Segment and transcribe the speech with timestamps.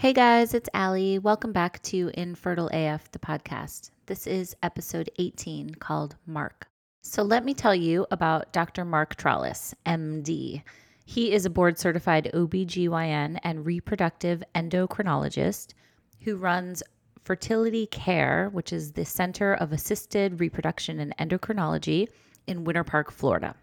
[0.00, 1.18] Hey guys, it's Allie.
[1.18, 3.90] Welcome back to Infertile AF, the podcast.
[4.06, 6.68] This is episode 18 called Mark.
[7.02, 8.86] So let me tell you about Dr.
[8.86, 10.62] Mark Trolice, MD.
[11.04, 15.74] He is a board certified OBGYN and reproductive endocrinologist
[16.20, 16.82] who runs
[17.22, 22.08] Fertility Care, which is the Center of Assisted Reproduction and Endocrinology
[22.46, 23.54] in Winter Park, Florida.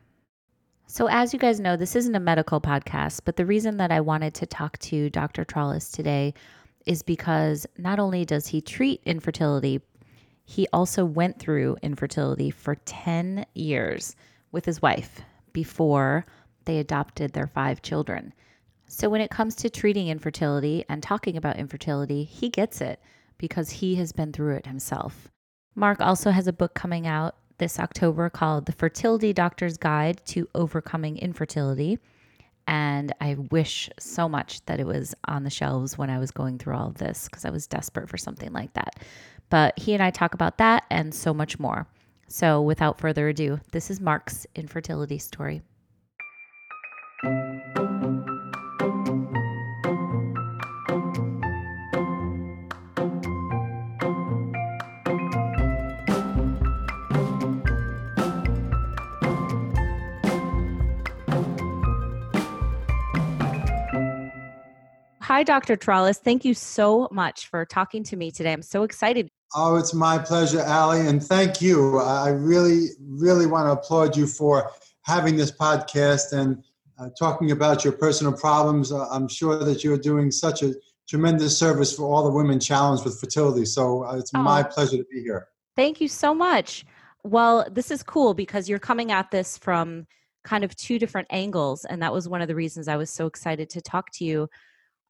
[0.90, 4.00] So, as you guys know, this isn't a medical podcast, but the reason that I
[4.00, 5.44] wanted to talk to Dr.
[5.44, 6.34] Trolice today
[6.86, 9.82] is because not only does he treat infertility,
[10.46, 14.16] he also went through infertility for 10 years
[14.54, 15.20] with his wife
[15.52, 16.26] before
[16.64, 18.34] they adopted their five children.
[18.88, 23.02] So, when it comes to treating infertility and talking about infertility, he gets it
[23.38, 25.28] because he has been through it himself.
[25.76, 30.48] Mark also has a book coming out this October called The Fertility Doctor's Guide to
[30.54, 32.00] Overcoming Infertility.
[32.68, 36.58] And I wish so much that it was on the shelves when I was going
[36.58, 38.98] through all of this because I was desperate for something like that.
[39.50, 41.88] But he and I talk about that and so much more.
[42.28, 45.62] So without further ado, this is Mark's infertility story.
[65.28, 65.76] Hi, Dr.
[65.76, 66.20] Trolice.
[66.20, 68.54] Thank you so much for talking to me today.
[68.54, 69.28] I'm so excited.
[69.54, 71.98] Oh, it's my pleasure, Allie, and thank you.
[71.98, 74.72] I really, really want to applaud you for
[75.02, 76.64] having this podcast and
[76.98, 78.94] uh, talking about your personal problems.
[78.94, 80.74] Uh, I'm sure that you're doing such a
[81.10, 83.66] tremendous service for all the women challenged with fertility.
[83.66, 85.50] So uh, it's oh, my pleasure to be here.
[85.76, 86.86] Thank you so much.
[87.26, 90.08] Well, this is cool because you're coming at this from
[90.46, 91.84] kind of two different angles.
[91.84, 94.48] And that was one of the reasons I was so excited to talk to you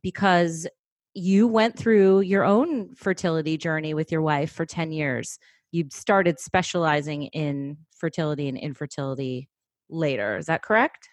[0.01, 0.67] because
[1.13, 5.39] you went through your own fertility journey with your wife for 10 years.
[5.71, 9.49] You started specializing in fertility and infertility
[9.89, 10.37] later.
[10.37, 11.09] Is that correct?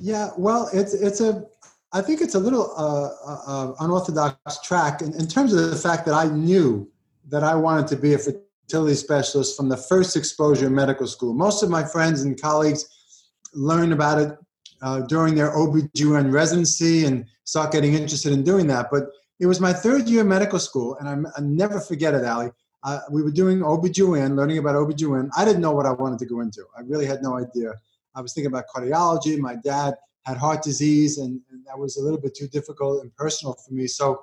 [0.00, 1.44] Yeah, well, it's it's a
[1.92, 5.76] I think it's a little uh, uh, uh, unorthodox track in, in terms of the
[5.76, 6.88] fact that I knew
[7.28, 11.32] that I wanted to be a fertility specialist from the first exposure in medical school.
[11.32, 12.86] Most of my friends and colleagues
[13.54, 14.38] learned about it
[14.82, 18.88] uh, during their OB/GYN residency and start getting interested in doing that.
[18.90, 19.04] But
[19.40, 22.50] it was my third year medical school, and I'm, I never forget it, Allie.
[22.84, 25.30] Uh, we were doing OB/GYN, learning about OB/GYN.
[25.36, 26.64] I didn't know what I wanted to go into.
[26.76, 27.72] I really had no idea.
[28.14, 29.38] I was thinking about cardiology.
[29.38, 29.94] My dad
[30.24, 33.72] had heart disease, and, and that was a little bit too difficult and personal for
[33.72, 33.86] me.
[33.86, 34.22] So,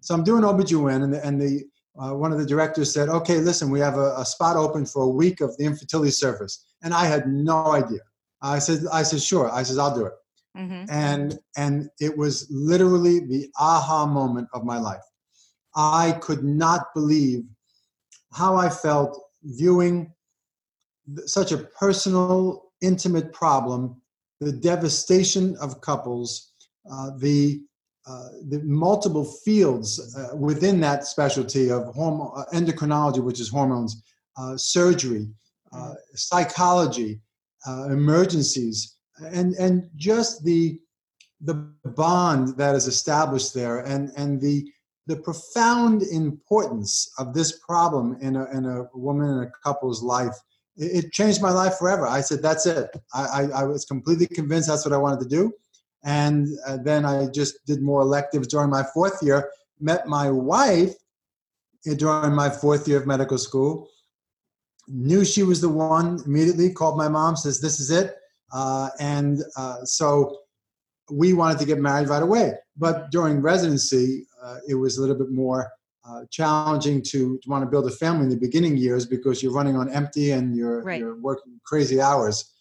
[0.00, 1.64] so I'm doing OB/GYN, and the, and the
[1.98, 5.02] uh, one of the directors said, "Okay, listen, we have a, a spot open for
[5.02, 8.00] a week of the infertility service," and I had no idea.
[8.42, 9.50] I said, I said, sure.
[9.50, 10.12] I said, I'll do it.
[10.56, 10.84] Mm-hmm.
[10.90, 15.02] And and it was literally the aha moment of my life.
[15.74, 17.44] I could not believe
[18.32, 20.12] how I felt viewing
[21.26, 24.00] such a personal, intimate problem,
[24.40, 26.52] the devastation of couples,
[26.90, 27.60] uh, the
[28.08, 34.00] uh, the multiple fields uh, within that specialty of hormone, uh, endocrinology, which is hormones,
[34.38, 35.28] uh, surgery,
[35.72, 35.92] uh, mm-hmm.
[36.14, 37.20] psychology,
[37.66, 38.96] uh, emergencies,
[39.32, 40.78] and and just the
[41.40, 44.66] the bond that is established there, and and the
[45.06, 50.34] the profound importance of this problem in a, in a woman and a couple's life.
[50.76, 52.06] It, changed my life forever.
[52.06, 52.90] I said, that's it.
[53.14, 55.52] I, I, I, was completely convinced that's what I wanted to do.
[56.04, 59.50] And uh, then I just did more electives during my fourth year,
[59.80, 60.94] met my wife
[61.84, 63.88] during my fourth year of medical school,
[64.88, 68.16] knew she was the one immediately called my mom says this is it.
[68.52, 70.38] Uh, and uh, so
[71.10, 72.52] we wanted to get married right away.
[72.76, 75.70] But during residency uh, it was a little bit more
[76.08, 79.52] uh, challenging to, to, want to build a family in the beginning years because you're
[79.52, 81.00] running on empty and you're, right.
[81.00, 82.52] you're working crazy hours.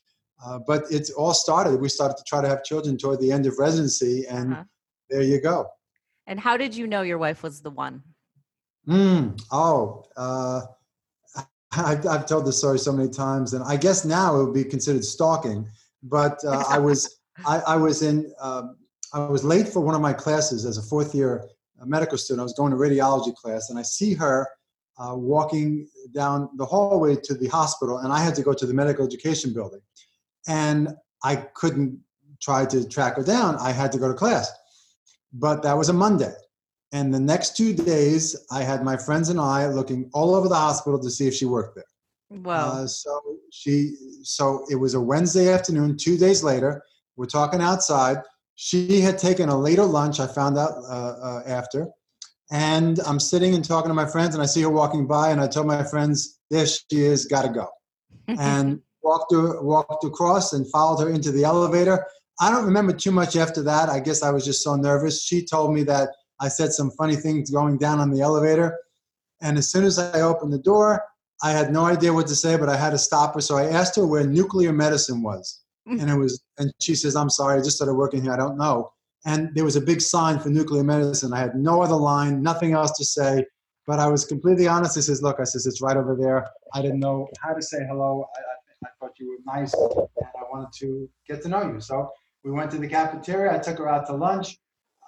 [0.44, 1.80] Uh, but it all started.
[1.80, 4.64] We started to try to have children toward the end of residency and uh-huh.
[5.09, 5.68] there you go.
[6.28, 8.02] And how did you know your wife was the one?
[8.88, 10.61] Mm, oh uh,
[11.86, 14.64] I've, I've, told this story so many times, and I guess now it would be
[14.64, 15.68] considered stalking.
[16.04, 18.78] But uh, I was I, I was in um,
[19.14, 21.48] I was late for one of my classes as a fourth year
[21.84, 22.42] medical student.
[22.42, 24.48] I was going to radiology class, and I see her
[24.98, 28.74] uh, walking down the hallway to the hospital, and I had to go to the
[28.74, 29.82] medical education building,
[30.48, 30.90] and
[31.24, 32.00] I couldn't
[32.42, 33.58] try to track her down.
[33.58, 34.52] I had to go to class,
[35.34, 36.34] but that was a Monday.
[36.96, 40.56] And the next two days, I had my friends and I looking all over the
[40.56, 42.40] hospital to see if she worked there.
[42.42, 42.70] Wow.
[42.70, 43.22] Uh, so
[43.52, 45.97] she, so it was a Wednesday afternoon.
[45.97, 46.82] Two days later,
[47.18, 48.20] we're talking outside.
[48.56, 50.22] She had taken a later lunch.
[50.22, 51.90] I found out uh, uh, after,
[52.50, 55.41] And I'm sitting and talking to my friends, and I see her walking by, and
[55.41, 57.68] I tell my friends, "There she is, gotta go."
[58.28, 62.06] and walked her, walked across and followed her into the elevator.
[62.40, 63.90] I don't remember too much after that.
[63.90, 65.24] I guess I was just so nervous.
[65.24, 66.09] She told me that
[66.40, 68.78] I said some funny things going down on the elevator,
[69.41, 71.03] and as soon as I opened the door,
[71.43, 73.41] I had no idea what to say, but I had to stop her.
[73.41, 75.61] So I asked her where nuclear medicine was.
[75.87, 76.02] Mm.
[76.02, 78.32] And it was, and she says, I'm sorry, I just started working here.
[78.32, 78.91] I don't know.
[79.26, 81.34] And there was a big sign for nuclear medicine.
[81.34, 83.46] I had no other line, nothing else to say.
[83.88, 84.97] But I was completely honest.
[84.97, 86.47] I says, look, I says, it's right over there.
[86.73, 88.26] I didn't know how to say hello.
[88.35, 91.79] I, I, I thought you were nice and I wanted to get to know you.
[91.79, 92.09] So
[92.43, 93.53] we went to the cafeteria.
[93.53, 94.58] I took her out to lunch.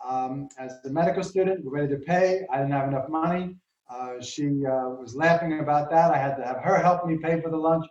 [0.05, 2.45] Um, as a medical student, we're ready to pay.
[2.51, 3.55] I didn't have enough money.
[3.89, 6.13] Uh, she uh, was laughing about that.
[6.13, 7.85] I had to have her help me pay for the lunch.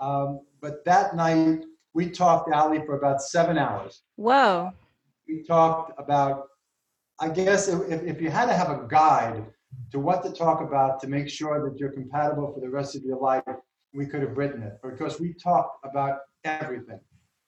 [0.00, 1.64] Um, but that night,
[1.94, 4.02] we talked, Ali, for about seven hours.
[4.16, 4.72] Whoa.
[5.26, 6.48] We talked about,
[7.20, 9.46] I guess, if, if you had to have a guide
[9.92, 13.02] to what to talk about to make sure that you're compatible for the rest of
[13.02, 13.42] your life,
[13.94, 17.00] we could have written it because we talked about everything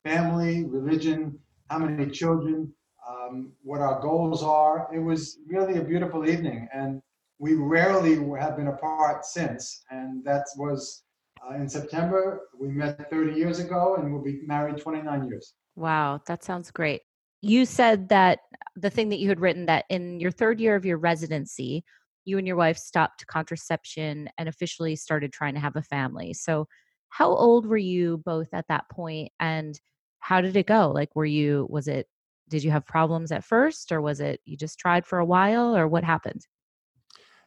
[0.04, 2.72] family, religion, how many children,
[3.10, 4.88] um, what our goals are.
[4.92, 6.68] It was really a beautiful evening.
[6.72, 7.02] And
[7.38, 11.04] we rarely have been apart since, and that was
[11.42, 12.42] uh, in September.
[12.58, 15.54] We met 30 years ago, and we'll be married 29 years.
[15.76, 17.00] Wow, that sounds great.
[17.40, 18.40] You said that
[18.76, 21.82] the thing that you had written that in your third year of your residency,
[22.26, 26.34] you and your wife stopped contraception and officially started trying to have a family.
[26.34, 26.66] So,
[27.08, 29.80] how old were you both at that point, and
[30.20, 30.92] how did it go?
[30.94, 32.06] Like, were you, was it,
[32.50, 35.74] did you have problems at first, or was it you just tried for a while,
[35.76, 36.46] or what happened?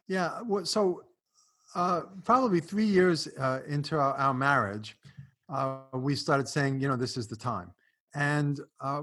[0.08, 0.40] Yeah.
[0.64, 1.02] So
[1.74, 4.96] uh, probably three years uh, into our, our marriage,
[5.48, 7.72] uh, we started saying, you know, this is the time.
[8.14, 9.02] And uh,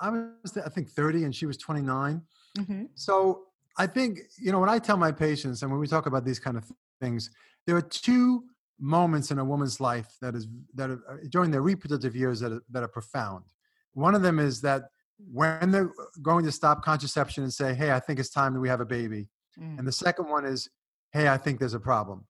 [0.00, 2.20] I was, I think, 30 and she was 29.
[2.58, 2.84] Mm-hmm.
[2.94, 3.44] So
[3.78, 6.38] I think, you know, when I tell my patients and when we talk about these
[6.38, 6.70] kind of
[7.00, 7.30] things,
[7.66, 8.44] there are two
[8.78, 12.52] moments in a woman's life that is that are, uh, during their reproductive years that
[12.52, 13.44] are, that are profound.
[13.92, 14.84] One of them is that
[15.32, 18.68] when they're going to stop contraception and say, "Hey, I think it's time that we
[18.68, 19.28] have a baby,"
[19.58, 19.78] Mm.
[19.78, 20.68] And the second one is,
[21.12, 22.26] hey, I think there's a problem.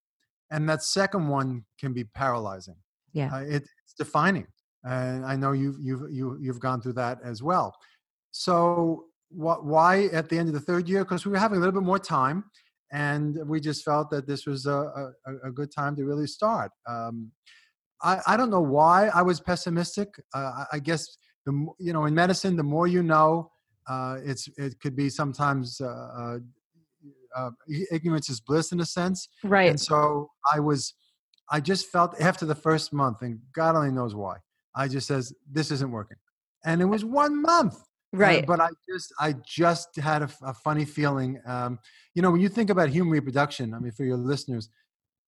[0.51, 2.77] And that second one can be paralyzing.
[3.13, 3.35] Yeah.
[3.35, 4.47] Uh, it, it's defining.
[4.85, 7.77] And I know you've, you've, you, have you have gone through that as well.
[8.31, 11.05] So what, why at the end of the third year?
[11.05, 12.45] Because we were having a little bit more time
[12.91, 16.73] and we just felt that this was a, a, a good time to really start.
[16.89, 17.31] Um,
[18.03, 20.09] I, I don't know why I was pessimistic.
[20.35, 21.07] Uh, I guess
[21.51, 23.51] the you know in medicine, the more you know,
[23.89, 26.39] uh, it's it could be sometimes uh, uh
[27.35, 27.51] uh,
[27.91, 29.29] ignorance is bliss in a sense.
[29.45, 29.71] Right.
[29.71, 30.95] And so I was,
[31.51, 34.37] I just felt after the first month, and God only knows why,
[34.75, 36.17] I just says this isn't working,
[36.65, 37.77] and it was one month.
[38.13, 38.43] Right.
[38.43, 41.41] Uh, but I just, I just had a, a funny feeling.
[41.47, 41.79] Um,
[42.15, 44.69] you know, when you think about human reproduction, I mean, for your listeners,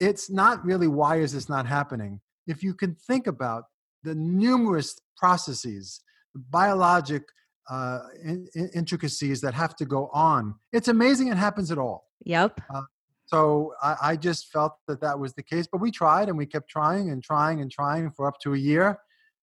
[0.00, 2.20] it's not really why is this not happening.
[2.48, 3.64] If you can think about
[4.02, 6.00] the numerous processes,
[6.34, 7.22] biologic,
[7.70, 10.54] uh, in, in intricacies that have to go on.
[10.72, 12.08] It's amazing it happens at all.
[12.24, 12.60] Yep.
[12.72, 12.82] Uh,
[13.26, 16.44] so I, I, just felt that that was the case, but we tried and we
[16.44, 18.98] kept trying and trying and trying for up to a year,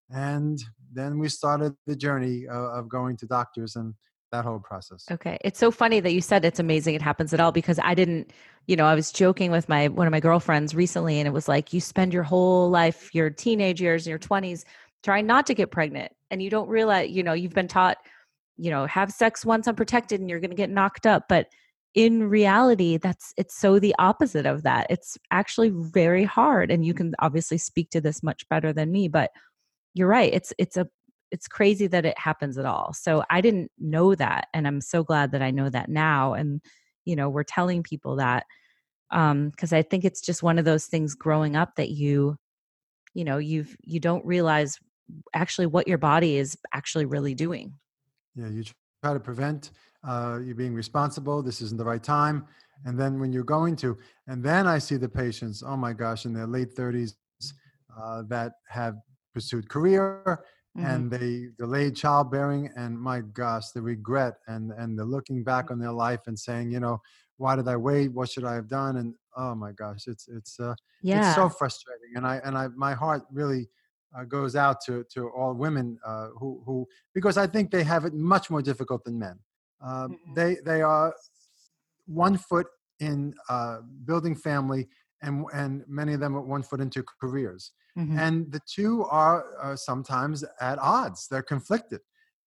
[0.10, 0.62] and
[0.94, 3.94] then we started the journey of, of going to doctors and
[4.32, 5.06] that whole process.
[5.10, 5.40] Okay.
[5.42, 8.32] It's so funny that you said it's amazing it happens at all because I didn't,
[8.68, 11.48] you know, I was joking with my one of my girlfriends recently and it was
[11.48, 14.66] like you spend your whole life, your teenage years, your 20s
[15.04, 17.98] trying not to get pregnant and you don't realize you know you've been taught
[18.58, 21.48] you know have sex once unprotected and you're going to get knocked up but
[21.96, 24.88] in reality that's it's so the opposite of that.
[24.90, 29.08] It's actually very hard and you can obviously speak to this much better than me
[29.08, 29.32] but
[29.94, 30.88] you're right it's it's a
[31.32, 32.94] it's crazy that it happens at all.
[32.94, 36.62] So i didn't know that and i'm so glad that i know that now and
[37.06, 38.46] you know we're telling people that
[39.12, 42.38] um because i think it's just one of those things growing up that you
[43.16, 44.78] you know you've you don't realize
[45.34, 47.74] actually what your body is actually really doing.
[48.36, 48.64] Yeah, you
[49.04, 49.72] try to prevent
[50.08, 51.42] uh, you being responsible.
[51.42, 52.46] This isn't the right time.
[52.86, 53.98] And then when you're going to,
[54.28, 57.14] and then I see the patients, oh my gosh, in their late 30s
[58.00, 58.96] uh, that have
[59.34, 60.46] pursued career
[60.78, 60.86] mm-hmm.
[60.86, 62.70] and they delayed childbearing.
[62.78, 66.72] And my gosh, the regret and, and the looking back on their life and saying,
[66.72, 67.02] you know,
[67.38, 68.10] why did I wait?
[68.10, 68.98] What should I have done?
[68.98, 71.28] And oh my gosh, it's, it's, uh, yeah.
[71.28, 72.16] it's so frustrating.
[72.16, 73.68] And I, and I, my heart really
[74.18, 78.06] uh, goes out to, to all women uh, who, who, because I think they have
[78.06, 79.40] it much more difficult than men.
[79.84, 80.34] Uh, mm-hmm.
[80.34, 81.14] They, they are
[82.06, 82.68] one foot
[83.00, 84.88] in uh, building family,
[85.22, 87.72] and, and many of them are one foot into careers.
[87.98, 88.20] Mm-hmm.
[88.20, 92.02] And the two are sometimes at odds, they're conflicted.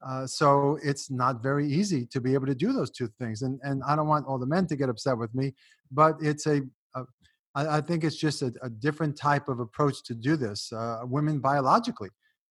[0.05, 3.43] Uh, so it's not very easy to be able to do those two things.
[3.43, 5.55] And and I don't want all the men to get upset with me,
[5.91, 6.63] but it's a
[7.55, 10.73] I, I think it's just a, a, different type of approach to do this.
[10.73, 12.11] Uh, women biologically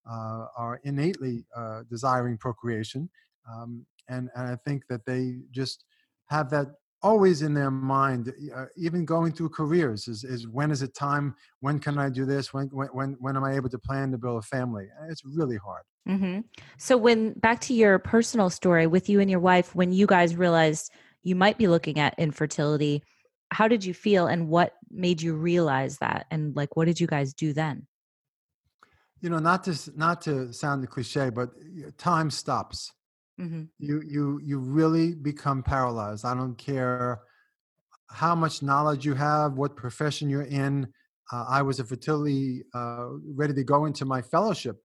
[0.10, 3.10] uh, are innately uh, desiring procreation,
[3.52, 5.86] um, and and I think that they just
[6.30, 6.68] have that
[7.04, 11.36] always in their mind, uh, even going through careers, is, is when is it time?
[11.60, 12.54] When can I do this?
[12.54, 14.88] When, when, when am I able to plan to build a family?
[15.10, 15.84] It's really hard.
[16.08, 16.42] Mm-hmm.
[16.78, 20.36] So, when back to your personal story with you and your wife, when you guys
[20.36, 20.92] realized
[21.24, 23.04] you might be looking at infertility,
[23.52, 26.26] how did you feel and what made you realize that?
[26.32, 27.86] And like, what did you guys do then?
[29.20, 31.50] You know, not to not to sound the cliche, but
[31.98, 32.92] time stops.
[33.40, 33.64] Mm-hmm.
[33.78, 36.26] You you you really become paralyzed.
[36.26, 37.20] I don't care
[38.10, 40.88] how much knowledge you have, what profession you're in.
[41.32, 44.78] Uh, I was a fertility uh, ready to go into my fellowship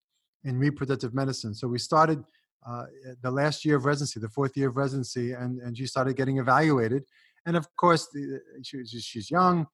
[0.44, 1.54] in reproductive medicine.
[1.54, 2.22] So we started
[2.68, 2.84] uh,
[3.22, 6.38] the last year of residency, the fourth year of residency, and, and she started getting
[6.38, 7.04] evaluated.
[7.46, 9.66] And of course, the, she, she's young.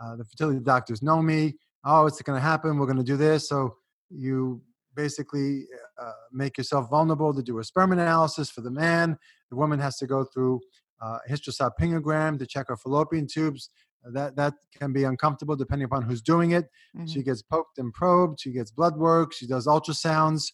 [0.00, 1.54] Uh, the fertility doctors know me.
[1.84, 2.78] Oh, it's going to happen.
[2.78, 3.48] We're going to do this.
[3.48, 3.76] So
[4.10, 4.62] you
[4.94, 5.66] basically
[6.00, 9.18] uh, make yourself vulnerable to do a sperm analysis for the man.
[9.50, 10.60] The woman has to go through
[11.02, 13.70] uh, hysterosalpingogram to check her fallopian tubes
[14.12, 16.66] that that can be uncomfortable depending upon who's doing it.
[16.96, 17.06] Mm-hmm.
[17.06, 18.40] She gets poked and probed.
[18.40, 19.32] She gets blood work.
[19.32, 20.52] She does ultrasounds,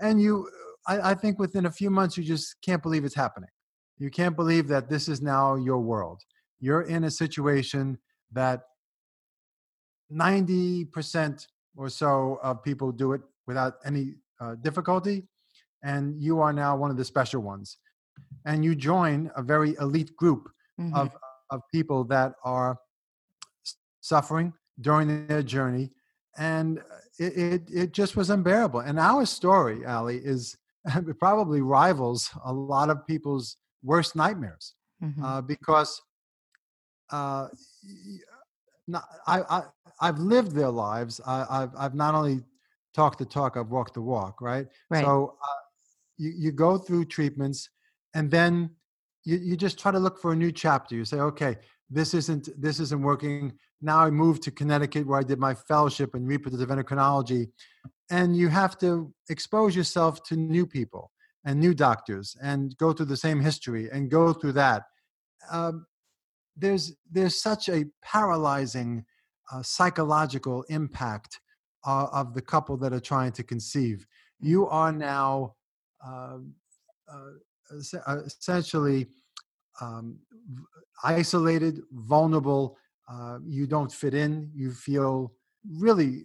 [0.00, 0.48] and you,
[0.86, 3.50] I, I think, within a few months, you just can't believe it's happening.
[3.98, 6.22] You can't believe that this is now your world.
[6.60, 7.98] You're in a situation
[8.32, 8.62] that
[10.12, 15.24] 90% or so of people do it without any uh, difficulty,
[15.82, 17.78] and you are now one of the special ones.
[18.44, 20.48] And you join a very elite group
[20.80, 20.94] mm-hmm.
[20.94, 21.16] of
[21.50, 22.78] of people that are
[24.00, 25.90] suffering during their journey
[26.36, 26.80] and
[27.18, 30.56] it, it, it just was unbearable and our story ali is
[31.18, 35.22] probably rivals a lot of people's worst nightmares mm-hmm.
[35.22, 36.00] uh, because
[37.10, 37.48] uh,
[38.94, 39.62] I, I,
[40.00, 41.20] I've lived their lives.
[41.26, 42.42] I, have I've not only
[42.94, 44.66] talked the talk, I've walked the walk, right?
[44.90, 45.04] right.
[45.04, 45.62] So uh,
[46.16, 47.70] you, you go through treatments
[48.14, 48.70] and then
[49.24, 50.94] you, you just try to look for a new chapter.
[50.94, 51.56] You say, okay,
[51.90, 53.52] this isn't this isn't working.
[53.80, 57.48] Now I moved to Connecticut where I did my fellowship in reproductive endocrinology,
[58.10, 61.10] and you have to expose yourself to new people
[61.44, 64.82] and new doctors and go through the same history and go through that.
[65.50, 65.86] Um,
[66.56, 69.04] there's there's such a paralyzing
[69.52, 71.40] uh, psychological impact
[71.86, 74.06] uh, of the couple that are trying to conceive.
[74.40, 75.54] You are now
[76.04, 76.54] um,
[77.10, 79.08] uh, uh, essentially
[79.80, 80.18] um,
[81.04, 82.76] isolated, vulnerable.
[83.10, 84.50] Uh, you don't fit in.
[84.54, 85.32] You feel
[85.78, 86.24] really.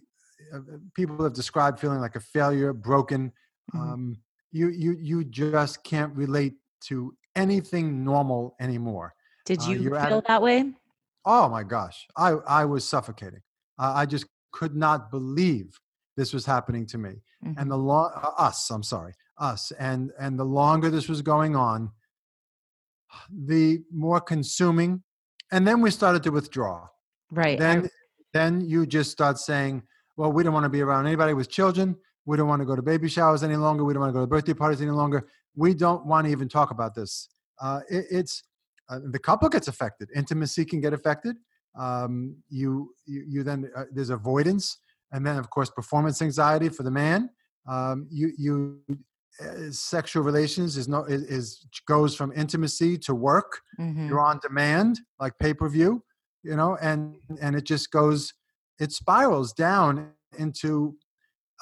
[0.52, 0.60] Uh,
[0.94, 3.32] people have described feeling like a failure, broken.
[3.74, 3.80] Mm-hmm.
[3.80, 4.16] Um,
[4.54, 6.54] you you you just can't relate
[6.88, 9.14] to anything normal anymore.
[9.44, 10.72] Did uh, you feel that way?
[11.26, 13.40] Oh my gosh, I I was suffocating.
[13.78, 15.78] I just could not believe
[16.16, 17.10] this was happening to me.
[17.44, 17.58] Mm-hmm.
[17.58, 21.90] And the law, us, I'm sorry, us and and the longer this was going on
[23.30, 25.02] the more consuming
[25.52, 26.86] and then we started to withdraw
[27.30, 27.88] right then I,
[28.32, 29.82] then you just start saying
[30.16, 31.96] well we don't want to be around anybody with children
[32.26, 33.84] we don't want to go to baby showers any longer.
[33.84, 35.28] We don't want to go to birthday parties any longer.
[35.54, 37.28] We don't want to even talk about this.
[37.60, 38.42] Uh, it, it's
[38.88, 40.08] uh, the couple gets affected.
[40.14, 41.36] Intimacy can get affected.
[41.78, 44.78] Um, you, you you then uh, there's avoidance
[45.12, 47.30] and then of course performance anxiety for the man.
[47.68, 48.80] Um, you you
[49.40, 53.60] uh, sexual relations is no is, is, goes from intimacy to work.
[53.80, 54.08] Mm-hmm.
[54.08, 56.00] you're on demand like pay-per-view
[56.44, 58.32] you know and and it just goes
[58.78, 60.94] it spirals down into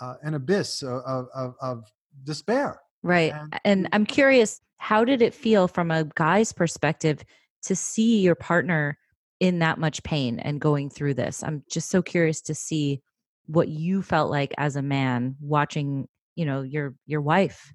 [0.01, 1.85] uh, an abyss of, of, of
[2.25, 2.81] despair.
[3.05, 7.25] Right and, and i'm curious how did it feel from a guy's perspective
[7.63, 8.99] to see your partner
[9.39, 11.45] in that much pain and going through this?
[11.45, 13.01] I'm just so curious to see
[13.47, 17.73] what you felt like as a man watching you know your your wife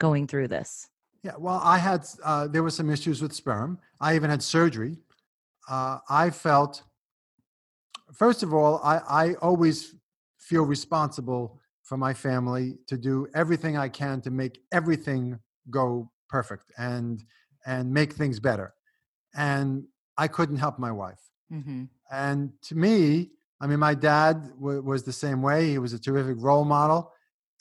[0.00, 0.88] going through this.
[1.22, 3.78] Yeah well i had uh, there were some issues with sperm.
[4.00, 4.98] I even had surgery.
[5.68, 6.82] Uh, i felt
[8.14, 9.94] first of all I, I always
[10.48, 15.38] feel responsible for my family to do everything i can to make everything
[15.70, 17.24] go perfect and
[17.66, 18.74] and make things better
[19.36, 19.84] and
[20.16, 21.84] i couldn't help my wife mm-hmm.
[22.12, 25.98] and to me i mean my dad w- was the same way he was a
[25.98, 27.12] terrific role model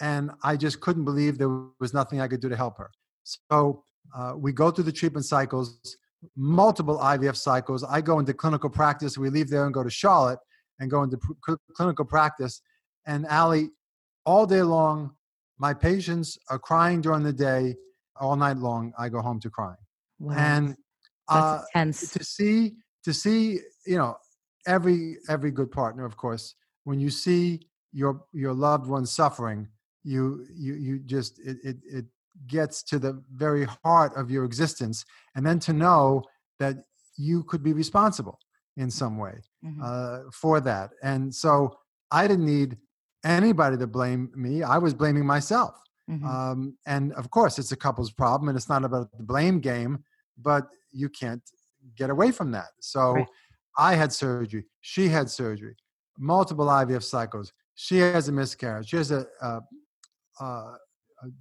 [0.01, 2.91] and I just couldn't believe there was nothing I could do to help her.
[3.23, 3.83] So
[4.15, 5.79] uh, we go through the treatment cycles,
[6.35, 7.83] multiple IVF cycles.
[7.83, 9.17] I go into clinical practice.
[9.17, 10.39] We leave there and go to Charlotte
[10.79, 12.61] and go into pr- clinical practice.
[13.07, 13.71] And Ali,
[14.25, 15.15] all day long,
[15.57, 17.75] my patients are crying during the day,
[18.19, 18.93] all night long.
[18.99, 19.77] I go home to crying,
[20.19, 20.35] Wow.
[20.35, 20.75] and
[21.29, 21.61] uh,
[22.11, 24.17] to see to see you know
[24.67, 29.67] every every good partner, of course, when you see your your loved one suffering,
[30.03, 32.05] you you you just it it, it
[32.45, 36.23] gets to the very heart of your existence, and then to know
[36.59, 36.75] that
[37.15, 38.37] you could be responsible
[38.75, 39.81] in some way Mhm.
[39.81, 40.91] uh, for that.
[41.01, 41.79] And so
[42.11, 42.77] I didn't need
[43.27, 44.63] anybody to blame me.
[44.63, 45.79] I was blaming myself.
[46.09, 46.23] Mhm.
[46.23, 50.03] Um, and of course, it's a couple's problem, and it's not about the blame game,
[50.37, 51.43] but you can't
[51.95, 52.69] get away from that.
[52.79, 53.27] So Right.
[53.77, 54.65] I had surgery.
[54.81, 55.75] She had surgery,
[56.17, 57.51] multiple IVF cycles.
[57.75, 58.89] She has a miscarriage.
[58.89, 59.61] She has a, a,
[60.39, 60.77] a,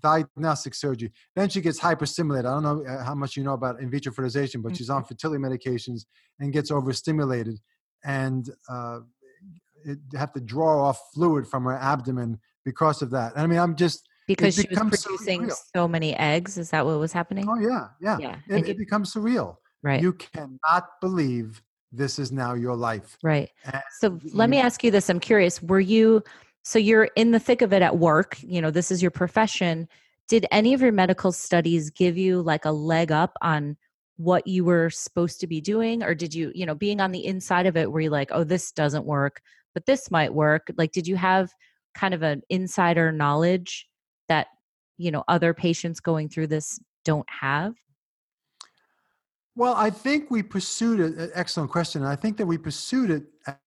[0.00, 1.12] diagnostic surgery.
[1.34, 2.46] Then she gets hyperstimulated.
[2.46, 5.04] I don't know uh, how much you know about in vitro fertilization, but she's on
[5.04, 6.06] fertility medications
[6.40, 7.60] and gets overstimulated
[8.04, 9.00] and uh,
[10.16, 13.32] have to draw off fluid from her abdomen because of that.
[13.36, 15.56] I mean, I'm just because she was producing surreal.
[15.74, 16.58] so many eggs.
[16.58, 17.46] Is that what was happening?
[17.48, 18.18] oh yeah, yeah.
[18.18, 18.36] Yeah.
[18.48, 19.56] It, and it you- becomes surreal.
[19.82, 20.02] right.
[20.02, 21.62] You cannot believe
[21.92, 23.16] this is now your life.
[23.22, 23.50] Right.
[23.64, 25.08] And So let me ask you this.
[25.08, 25.62] I'm curious.
[25.62, 26.22] Were you,
[26.62, 29.88] so you're in the thick of it at work, you know, this is your profession.
[30.28, 33.76] Did any of your medical studies give you like a leg up on
[34.16, 36.02] what you were supposed to be doing?
[36.02, 38.42] Or did you, you know, being on the inside of it, were you like, oh,
[38.44, 39.40] this doesn't work,
[39.76, 40.72] but this might work?
[40.78, 41.52] Like, did you have
[41.94, 43.86] kind of an insider knowledge
[44.26, 44.46] that,
[44.96, 47.74] you know, other patients going through this don't have?
[49.54, 52.00] Well, I think we pursued uh, Excellent question.
[52.00, 53.24] And I think that we pursued it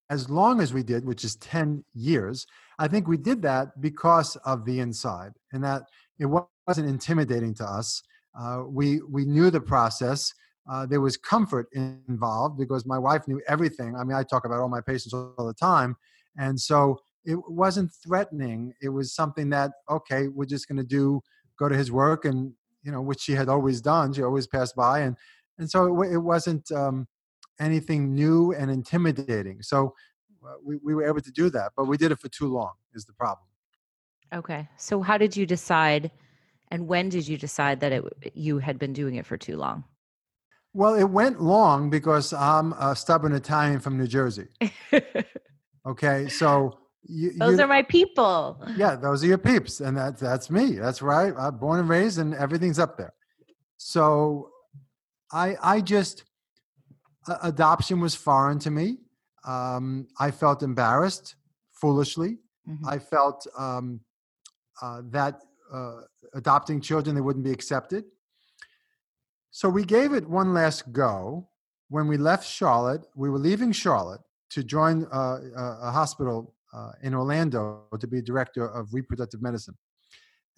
[0.10, 2.48] as long as we did, which is 10 years.
[2.80, 5.84] I think we did that because of the inside and that
[6.18, 8.01] it wasn't intimidating to us.
[8.36, 10.34] Uh, we, we knew the process.
[10.70, 13.96] Uh, there was comfort involved because my wife knew everything.
[13.96, 15.96] I mean, I talk about all my patients all the time.
[16.38, 18.74] And so it wasn't threatening.
[18.82, 21.22] It was something that, okay, we're just going to do,
[21.58, 24.14] go to his work and, you know, which she had always done.
[24.14, 25.18] She always passed by and,
[25.58, 27.08] and so it, it wasn't um,
[27.60, 29.62] anything new and intimidating.
[29.62, 29.96] So
[30.48, 32.74] uh, we, we were able to do that, but we did it for too long.
[32.93, 33.46] Is the problem?
[34.34, 34.70] Okay.
[34.78, 36.12] So how did you decide
[36.72, 38.04] and when did you decide that it
[38.36, 39.84] you had been doing it for too long?
[40.73, 44.47] Well, it went long because I'm a stubborn Italian from New Jersey.
[45.88, 48.62] Okay, so you, Those you- are my people.
[48.75, 50.73] yeah, those are your peeps, and that's that's me.
[50.73, 51.34] That's right.
[51.38, 53.13] I'm born and raised, and everything's up there.
[53.77, 54.49] So,
[55.32, 56.25] I I just
[57.27, 58.97] a- adoption was foreign to me.
[59.47, 61.36] Um, I felt embarrassed,
[61.82, 62.39] foolishly.
[62.67, 62.86] Mhm.
[62.86, 64.01] I felt um,
[64.82, 65.41] uh, that
[65.73, 66.01] uh,
[66.36, 68.03] adopting children they wouldn't be accepted.
[69.52, 71.50] So we gave it one last go.
[71.90, 76.92] When we left Charlotte, we were leaving Charlotte to join uh, a, a hospital uh,
[77.02, 79.76] in Orlando to be director of reproductive medicine.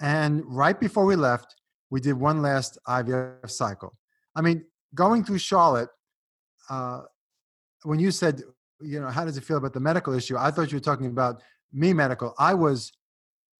[0.01, 1.55] And right before we left,
[1.89, 3.93] we did one last IVF cycle.
[4.35, 5.89] I mean, going through Charlotte,
[6.69, 7.01] uh,
[7.83, 8.41] when you said,
[8.81, 10.35] you know, how does it feel about the medical issue?
[10.37, 12.33] I thought you were talking about me medical.
[12.39, 12.91] I was,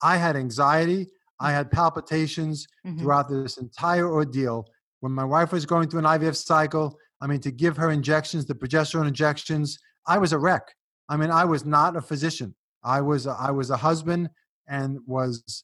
[0.02, 1.08] I had anxiety.
[1.40, 3.00] I had palpitations Mhm.
[3.00, 4.66] throughout this entire ordeal.
[5.02, 8.46] When my wife was going through an IVF cycle, I mean, to give her injections,
[8.46, 10.64] the progesterone injections, I was a wreck.
[11.10, 12.56] I mean, I was not a physician.
[12.84, 14.30] I was a, I was a husband
[14.68, 15.64] and was,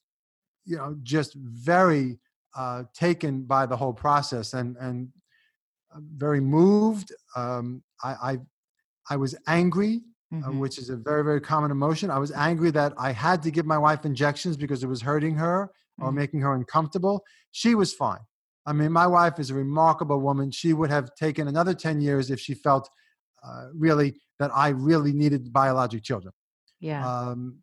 [0.66, 2.20] you know, just very
[2.56, 5.10] uh, taken by the whole process and and
[5.96, 7.12] uh, very moved.
[7.36, 8.38] Um, I, I
[9.10, 10.02] I was angry
[10.34, 10.60] uh, Mhm.
[10.60, 13.66] which is a very very common emotion i was angry that i had to give
[13.66, 15.72] my wife injections because it was hurting her
[16.02, 16.16] or Mhm.
[16.16, 18.20] making her uncomfortable she was fine
[18.68, 22.30] i mean my wife is a remarkable woman she would have taken another 10 years
[22.30, 22.88] if she felt
[23.44, 26.34] uh, really that i really needed biologic children
[26.80, 27.02] Yeah.
[27.08, 27.60] um,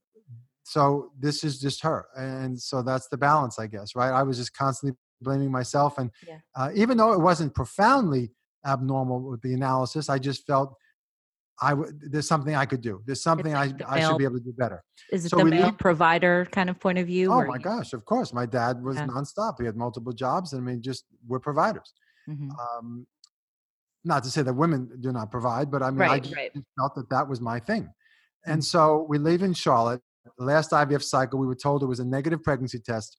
[0.65, 4.37] so this is just her and so that's the balance i guess right i was
[4.39, 6.39] just constantly blaming myself and Yeah.
[6.57, 8.33] uh, even though it wasn't profoundly
[8.67, 10.75] abnormal with the analysis i just felt
[11.63, 14.39] i w- there's something i could do there's something like I, I should be able
[14.39, 17.33] to do better Is it so the male leave- provider kind of point of view?
[17.33, 19.07] oh my you- gosh of course my dad was Yeah.
[19.07, 21.93] nonstop he had multiple jobs and i mean just we're providers
[22.29, 22.49] Mhm.
[22.59, 23.07] um,
[24.07, 26.53] not to say that women do not provide, but I mean, I just right.
[26.79, 27.89] felt that that was my thing.
[28.45, 28.65] And Mm.
[28.65, 30.03] so we live in Charlotte.
[30.39, 33.17] Last IVF cycle, we were told it was a negative pregnancy test,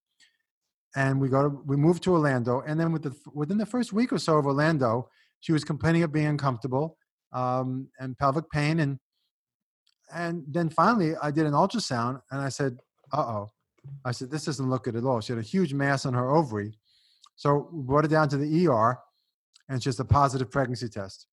[0.95, 2.61] and we go to we moved to Orlando.
[2.67, 6.03] And then with the within the first week or so of Orlando, she was complaining
[6.03, 6.97] of being uncomfortable
[7.31, 8.99] um, and pelvic pain, and
[10.13, 12.79] and then finally I did an ultrasound, and I said,
[13.11, 13.51] "Uh oh,"
[14.03, 16.31] I said, "This doesn't look good at all." She had a huge mass on her
[16.31, 16.77] ovary,
[17.35, 18.99] so we brought her down to the ER
[19.67, 21.27] and it's just a positive pregnancy test.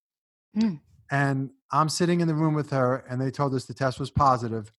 [0.57, 0.79] Mm.
[1.11, 4.09] And I'm sitting in the room with her, and they told us the test was
[4.09, 4.71] positive,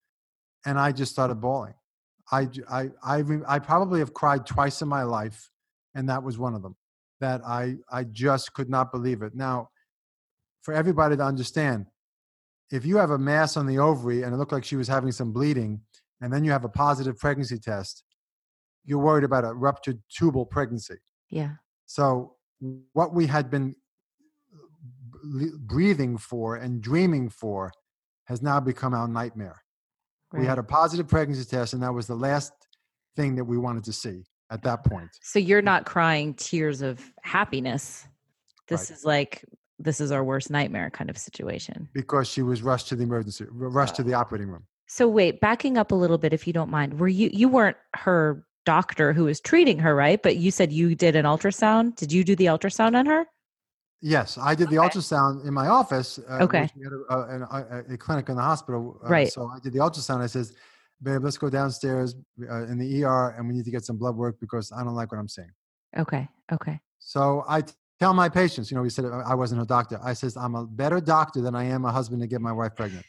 [0.67, 1.75] and I just started bawling.
[2.33, 5.51] I, I, I, I probably have cried twice in my life,
[5.95, 6.77] and that was one of them.
[7.21, 9.35] That I, I just could not believe it.
[9.35, 9.71] Now,
[10.65, 11.87] for everybody to understand,
[12.73, 15.13] if you have a mass on the ovary and it looked like she was having
[15.13, 15.83] some bleeding,
[16.21, 18.03] and then you have a positive pregnancy test,
[18.85, 20.97] you're worried about a ruptured tubal pregnancy.
[21.29, 21.53] Yeah.
[21.87, 22.37] So,
[22.95, 23.77] what we had been
[24.55, 27.71] uh, breathing for and dreaming for
[28.25, 29.61] has now become our nightmare.
[30.33, 32.53] We had a positive pregnancy test, and that was the last
[33.15, 35.11] thing that we wanted to see at that point.
[35.23, 38.09] So you're not crying tears of happiness.
[38.67, 38.99] This Right.
[38.99, 39.45] is like
[39.79, 41.89] this is our worst nightmare kind of situation.
[41.93, 44.65] because she was rushed to the emergency, rushed to the operating room.
[44.87, 47.01] So wait, backing up a little bit if you don't mind.
[47.01, 50.23] Were you you weren't her doctor who was treating her, right?
[50.23, 51.97] But you said you did an ultrasound.
[51.97, 53.27] Did you do the ultrasound on her?
[54.01, 54.89] Yes, I did the Okay.
[54.99, 56.19] ultrasound in my office.
[56.19, 56.69] Uh, Okay.
[56.77, 59.01] we had a, a, a, a clinic in the hospital.
[59.05, 59.33] Uh, Right.
[59.33, 60.21] So I did the ultrasound.
[60.21, 60.53] I says,
[61.03, 62.15] "Babe, let's go downstairs
[62.51, 64.95] uh, in the ER, and we need to get some blood work because I don't
[64.95, 65.51] like what I'm seeing."
[65.97, 66.29] Okay.
[66.53, 66.81] Okay.
[66.99, 67.63] So I
[67.99, 69.99] tell my patients, you know, we said I wasn't a doctor.
[70.03, 72.75] I says, "I'm a better doctor than I am a husband to get my wife
[72.75, 73.05] pregnant."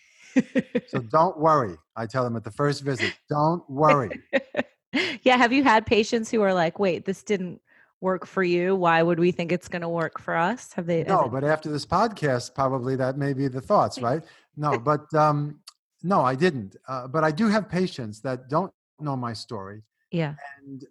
[0.88, 1.76] So don't worry.
[1.96, 4.22] I tell them at the first visit, "Don't worry."
[5.24, 5.38] yeah.
[5.38, 7.62] Have you had patients who are like, wait, this didn't
[8.02, 8.76] work for you?
[8.76, 10.74] Why would we think it's going to work for us?
[10.74, 11.04] Have they?
[11.04, 14.24] No, but after this podcast, probably that may be the thoughts, right?
[14.56, 15.60] No, but um,
[16.04, 16.76] no, I didn't.
[16.88, 20.36] Uh, but I do have patients that don't know my story, yeah.
[20.66, 20.86] and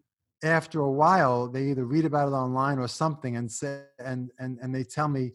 [0.44, 4.58] after a while, they either read about it online or something, and say, and and
[4.62, 5.32] and they tell me,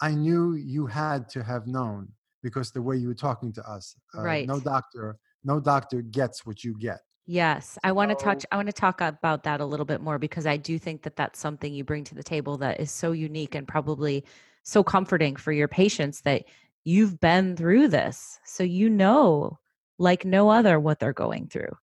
[0.00, 2.08] "I knew you had to have known
[2.42, 3.96] because the way you were talking to us.
[4.16, 4.46] Uh, Right.
[4.46, 7.00] No doctor, no doctor gets what you get.
[7.26, 8.46] Yes, I want to touch.
[8.50, 11.16] I want to talk about that a little bit more because I do think that
[11.16, 14.24] that's something you bring to the table that is so unique and probably
[14.62, 16.44] so comforting for your patients that
[16.84, 19.58] you've been through this, so you know,
[19.98, 21.76] like no other, what they're going through.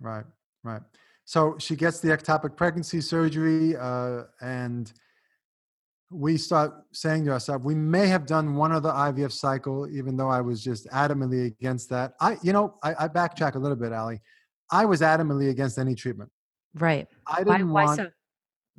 [0.00, 0.24] Right,
[0.64, 0.82] right.
[1.24, 4.92] So she gets the ectopic pregnancy surgery, uh, and
[6.10, 10.28] we start saying to ourselves, we may have done one other IVF cycle, even though
[10.28, 12.12] I was just adamantly against that.
[12.20, 14.20] I, you know, I, I backtrack a little bit, Ali.
[14.70, 16.30] I was adamantly against any treatment.
[16.74, 17.08] Right?
[17.26, 18.10] I didn't Why want so?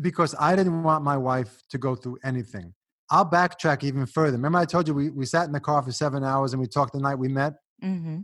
[0.02, 2.74] because I didn't want my wife to go through anything.
[3.10, 4.34] I'll backtrack even further.
[4.38, 6.68] Remember, I told you we, we sat in the car for seven hours and we
[6.68, 7.54] talked the night we met.
[7.82, 8.20] hmm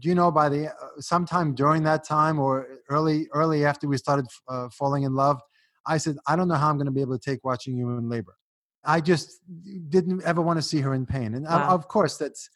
[0.00, 3.96] do you know by the uh, sometime during that time or early early after we
[3.96, 5.40] started uh, falling in love
[5.86, 7.88] i said i don't know how i'm going to be able to take watching you
[7.90, 8.36] in labor
[8.84, 9.40] i just
[9.88, 11.74] didn't ever want to see her in pain and of- Wow.
[11.74, 12.48] of course that's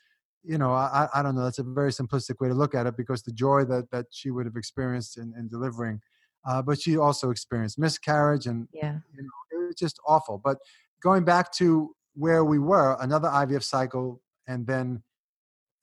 [0.45, 2.97] you know I, I don't know that's a very simplistic way to look at it
[2.97, 6.01] because the joy that that she would have experienced in, in delivering
[6.49, 8.99] uh, but she also experienced miscarriage and Yeah.
[9.17, 10.41] you know, it was just awful.
[10.43, 10.57] But
[11.03, 15.03] going back to where we were, another IVF cycle, and then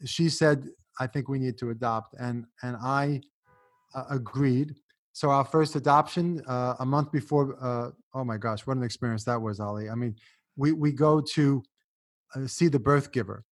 [0.06, 0.66] she said,
[1.00, 3.22] "I think we need to adopt," and and I
[3.96, 4.76] uh, agreed.
[5.14, 9.24] So our first adoption, uh, a month before, uh, oh my gosh, what an experience
[9.26, 9.90] that was, Ali.
[9.90, 10.16] I mean,
[10.56, 11.64] we we go to
[12.36, 13.44] uh, see the birth giver,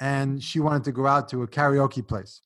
[0.00, 2.42] and she wanted to go out to a karaoke place.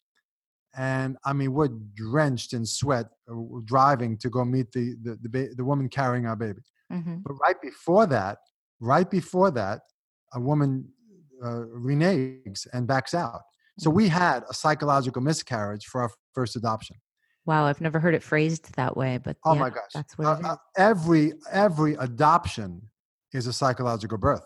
[0.76, 5.28] And I mean, we're drenched in sweat, uh, driving to go meet the the the,
[5.28, 6.62] ba- the woman carrying our baby.
[6.90, 8.38] hmm But right before that,
[8.80, 9.80] right before that,
[10.34, 10.88] a woman
[11.44, 13.42] uh, reneges and backs out.
[13.80, 16.96] So we had a psychological miscarriage for our first adoption.
[17.46, 19.90] Wow, I've never heard it phrased that way, but Oh yeah, my gosh!
[19.94, 22.82] that's what Uh, uh, every every adoption
[23.32, 24.44] is a psychological birth.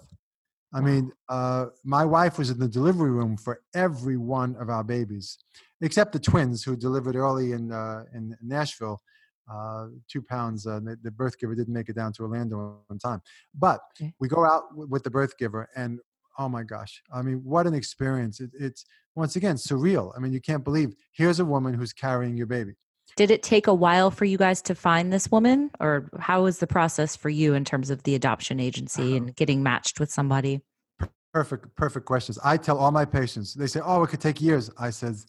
[0.72, 0.86] I Wow.
[0.86, 5.38] mean, uh, my wife was in the delivery room for every one of our babies,
[5.80, 9.02] except the twins who delivered early in uh, in Nashville.
[9.50, 10.66] Uh, two pounds.
[10.66, 13.20] Uh, the, the birth giver didn't make it down to Orlando on time,
[13.54, 14.14] but Okay.
[14.20, 16.00] we go out w- with the birth giver, and
[16.38, 17.02] oh my gosh!
[17.12, 18.40] I mean, what an experience!
[18.40, 20.12] It, it's once again surreal.
[20.16, 22.72] I mean, you can't believe here's a woman who's carrying your baby.
[23.16, 26.58] Did it take a while for you guys to find this woman, or how was
[26.58, 29.16] the process for you in terms of the adoption agency Uh-huh.
[29.16, 30.62] and getting matched with somebody?
[31.32, 32.38] Perfect, perfect questions.
[32.44, 34.70] I tell all my patients, they say, Oh, it could take years.
[34.78, 35.26] I says,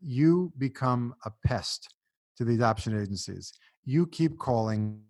[0.00, 1.94] You become a pest
[2.36, 3.52] to the adoption agencies.
[3.84, 5.00] You keep calling,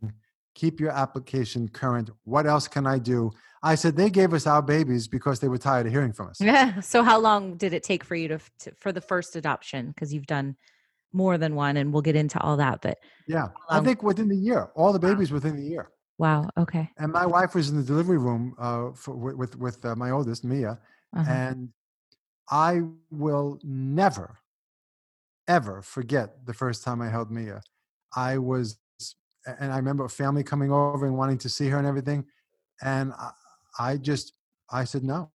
[0.54, 2.10] keep your application current.
[2.24, 3.32] What else can I do?
[3.66, 6.40] I said, They gave us our babies because they were tired of hearing from us.
[6.40, 6.80] Yeah.
[6.92, 9.88] So how long did it take for you to, to for the first adoption?
[9.88, 10.56] Because you've done
[11.12, 12.80] more than one, and we'll get into all that.
[12.82, 13.48] But Yeah.
[13.68, 15.90] I think within the year, all the babies within the year.
[16.18, 16.48] wow.
[16.56, 16.90] Okay.
[16.98, 20.10] And my wife was in the delivery room uh, for, with, with, with uh, my
[20.10, 20.78] oldest, Mia.
[21.16, 21.30] Uh-huh.
[21.30, 21.70] And
[22.50, 24.38] I will never,
[25.48, 27.62] ever forget the first time I held Mia.
[28.14, 28.78] I was,
[29.60, 32.24] and I remember a family coming over and wanting to see her and everything.
[32.82, 33.12] And
[33.78, 34.32] I, just,
[34.70, 35.30] I said no.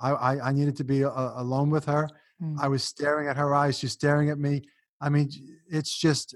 [0.00, 2.08] I, I, I needed to be a, alone with her.
[2.42, 2.56] Mm.
[2.60, 4.62] I was staring at her eyes, she's staring at me.
[5.00, 5.30] I mean,
[5.68, 6.34] it's just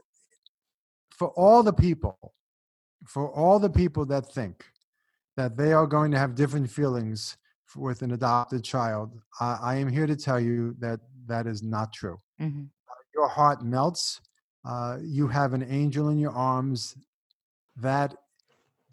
[1.11, 2.19] for all the people,
[3.07, 4.65] for all the people that think
[5.37, 7.37] that they are going to have different feelings
[7.77, 11.93] with an adopted child, I, I am here to tell you that that is not
[11.93, 12.19] true.
[12.41, 12.65] Mm-hmm.
[13.15, 14.21] Your heart melts.
[14.65, 16.97] Uh, you have an angel in your arms
[17.77, 18.15] that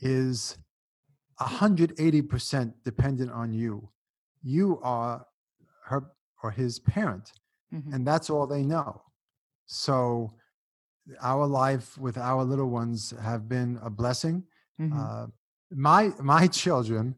[0.02, 0.58] is
[1.48, 3.90] 180% dependent on you.
[4.44, 5.26] You are
[5.86, 6.04] her
[6.44, 7.32] or his parent,
[7.74, 7.94] Mm-hmm.
[7.94, 9.02] and that's all they know.
[9.66, 10.34] So,
[11.22, 14.44] our life with our little ones have been a blessing.
[14.80, 15.00] Mm-hmm.
[15.00, 15.28] Uh,
[15.72, 17.16] my my children,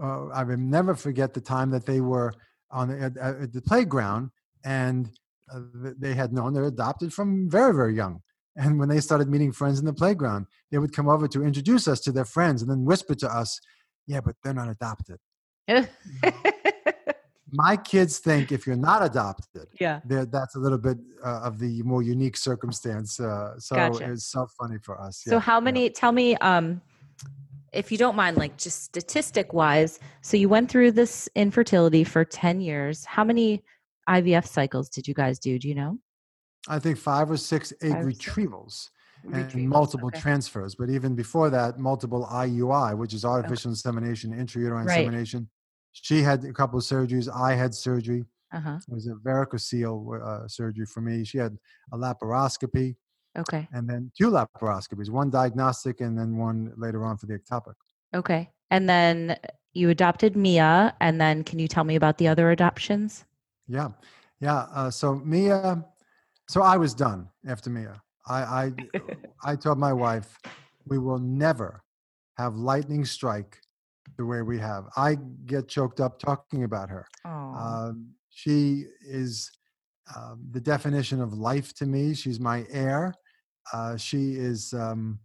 [0.00, 2.32] uh, I will never forget the time that they were
[2.70, 4.30] on the, at, at the playground,
[4.64, 5.10] and
[5.52, 5.60] uh,
[5.98, 8.22] they had known they're adopted from very very young.
[8.58, 11.86] And when they started meeting friends in the playground, they would come over to introduce
[11.86, 13.60] us to their friends, and then whisper to us,
[14.06, 15.18] "Yeah, but they're not adopted."
[17.50, 20.00] My kids think if you're not adopted, yeah.
[20.04, 23.18] that's a little bit uh, of the more unique circumstance.
[23.18, 24.12] Uh, so Gotcha.
[24.12, 25.22] it's so funny for us.
[25.24, 25.60] So yeah, how yeah.
[25.60, 26.82] many tell me um
[27.72, 32.24] if you don't mind like just statistic wise, so you went through this infertility for
[32.24, 33.04] 10 years.
[33.04, 33.62] How many
[34.08, 35.58] IVF cycles did you guys do?
[35.58, 35.98] Do you know?
[36.68, 38.24] I think five or six egg Five or six.
[38.24, 38.88] retrievals
[39.24, 40.20] and Retrievals, multiple okay.
[40.20, 40.74] transfers.
[40.74, 45.00] But even before that, multiple IUI, which is artificial insemination, intrauterine Right.
[45.00, 45.48] insemination.
[45.92, 47.28] She had a couple of surgeries.
[47.32, 48.24] I had surgery.
[48.52, 48.78] Uh-huh.
[48.88, 51.24] It was a varicocele uh, surgery for me.
[51.24, 51.56] She had
[51.92, 52.96] a laparoscopy
[53.36, 53.68] Okay.
[53.72, 57.74] and then two laparoscopies, one diagnostic and then one later on for the ectopic.
[58.14, 58.50] Okay.
[58.70, 59.36] And then
[59.74, 63.24] you adopted Mia and then can you tell me about the other adoptions?
[63.66, 63.88] Yeah,
[64.40, 64.66] yeah.
[64.72, 65.84] Uh, so Mia,
[66.48, 68.00] so I was done after Mia.
[68.26, 68.72] I, I,
[69.44, 70.38] I told my wife,
[70.86, 71.82] we will never
[72.36, 73.58] have lightning strike
[74.16, 74.84] the way we have.
[74.96, 77.06] I get choked up talking about her.
[77.58, 79.50] Um, she is
[80.16, 82.14] um, the definition of life to me.
[82.14, 83.14] She's my heir.
[83.72, 84.72] Uh, she is.
[84.72, 85.18] Um,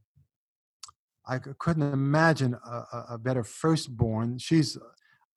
[1.25, 4.37] I couldn't imagine a, a- a better firstborn.
[4.39, 4.77] She's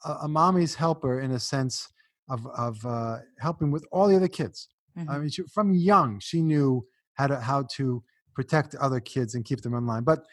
[0.04, 1.88] a, a mommy's helper in a sense
[2.28, 4.68] of of uh, helping with all the other kids.
[4.96, 5.20] I Mhm.
[5.20, 8.02] mean, she, from young, she knew how to how to
[8.34, 10.04] protect other kids and keep them in line.
[10.04, 10.24] But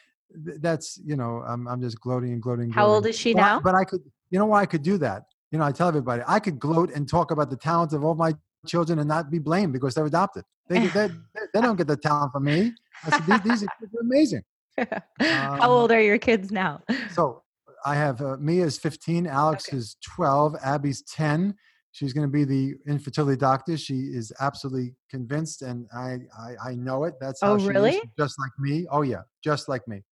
[0.46, 2.66] th- that's you know, I'm I'm just gloating and gloating.
[2.66, 3.60] and How old is she But I- now?
[3.60, 5.24] But I could, you know, why I could do that.
[5.52, 8.16] You know, I tell everybody I could gloat and talk about the talent of all
[8.16, 8.34] my
[8.66, 10.46] children and not be blamed because they're adopted.
[10.70, 11.10] They they,
[11.54, 12.74] they, don't get the talent from me.
[13.06, 14.42] I said, these, these are kids are amazing.
[15.20, 16.82] How um, old are your kids now?
[17.12, 17.44] So
[17.86, 19.78] I have uh, Mia is 15, Alex Okay.
[19.78, 21.54] is 12, Abby's 10.
[21.94, 23.78] She's going to be the infertility doctor.
[23.78, 27.14] She is absolutely convinced, and I I, I know it.
[27.22, 28.88] That's how Oh, she is, just like me.
[28.92, 30.04] Oh yeah, just like me.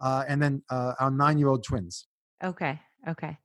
[0.00, 2.06] Uh, and then uh, our nine-year-old twins.
[2.42, 2.80] Okay.
[3.06, 3.38] Okay.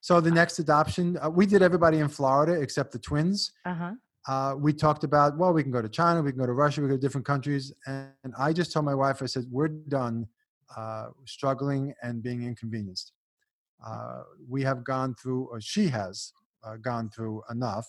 [0.00, 3.52] So the next adoption, uh, we did everybody in Florida except the twins.
[3.64, 3.92] Uh-huh.
[4.26, 6.80] Uh, we talked about well, we can go to China, we can go to Russia,
[6.80, 9.44] we can go to different countries, and, and I just told my wife, I said,
[9.50, 10.26] we're done
[10.76, 13.12] uh, struggling and being inconvenienced.
[13.86, 16.32] Uh, we have gone through, or she has
[16.64, 17.86] uh, gone through enough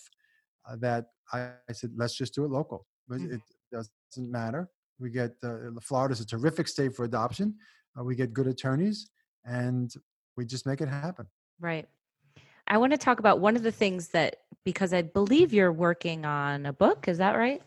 [0.69, 2.87] uh, that I, I said, let's just do it local.
[3.07, 3.35] But Mhm.
[3.35, 4.69] It doesn't matter.
[4.99, 7.55] We get uh, Florida's a terrific state for adoption.
[7.97, 9.09] Uh, we get good attorneys,
[9.45, 9.91] and
[10.35, 11.27] we just make it happen.
[11.59, 11.87] Right.
[12.67, 16.25] I want to talk about one of the things that because I believe you're working
[16.25, 17.61] on a book, is that right?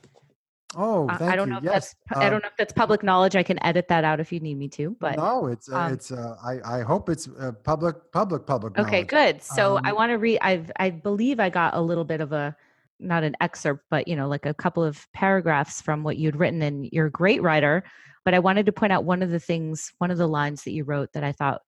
[0.76, 1.52] Oh, I- I don't you.
[1.52, 1.94] know if yes.
[2.08, 3.36] that's I uh, don't know if that's public knowledge.
[3.36, 5.92] I can edit that out if you need me to, but no, it's uh, um,
[5.92, 6.10] it's.
[6.12, 8.78] Uh, I I hope it's uh, public, public, public.
[8.78, 9.08] Okay, knowledge.
[9.08, 9.42] good.
[9.42, 10.38] So I Um, want to read.
[10.40, 12.56] I've I believe I got a little bit of a
[12.98, 16.62] not an excerpt, but you know, like a couple of paragraphs from what you'd written.
[16.62, 17.82] And you're a great writer.
[18.24, 20.70] But I wanted to point out one of the things, one of the lines that
[20.70, 21.60] you wrote that I thought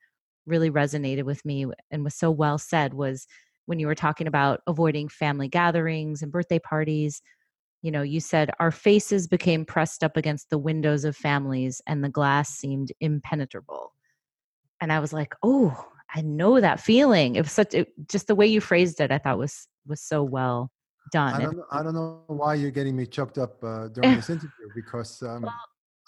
[0.47, 3.27] really resonated with me and was so well said was
[3.67, 7.23] when you were talking about avoiding family gatherings and birthday parties.
[7.85, 12.03] You know, you said our faces became pressed up against the windows of families, and
[12.03, 13.93] the glass seemed impenetrable
[14.81, 18.35] and I was like, "Oh, I know that feeling." It was such it, just the
[18.35, 19.11] way you phrased it.
[19.11, 20.71] I thought was was so well
[21.11, 21.35] done.
[21.35, 24.31] I don't know, I don't know why you're getting me choked up uh, during this
[24.37, 25.49] interview because um,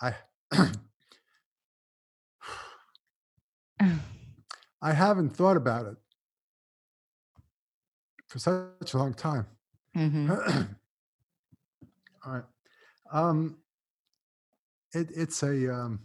[0.01, 0.15] I
[4.83, 5.97] I haven't thought about it
[8.29, 9.47] for such a long time.
[9.97, 10.69] Mhm.
[12.27, 12.45] All right.
[13.13, 13.59] Um,
[14.93, 16.01] it, it's a um,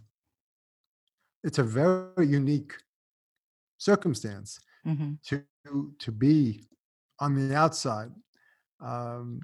[1.42, 2.74] it's a very unique
[3.78, 5.18] circumstance Mhm.
[5.24, 5.44] to
[5.98, 6.68] to be
[7.18, 8.12] on the outside,
[8.80, 9.40] um,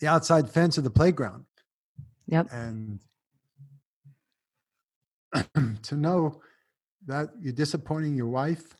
[0.00, 1.44] the outside fence of the playground,
[2.26, 2.48] Yep.
[2.52, 3.00] and
[5.82, 6.40] to know
[7.06, 8.76] that you're disappointing your wife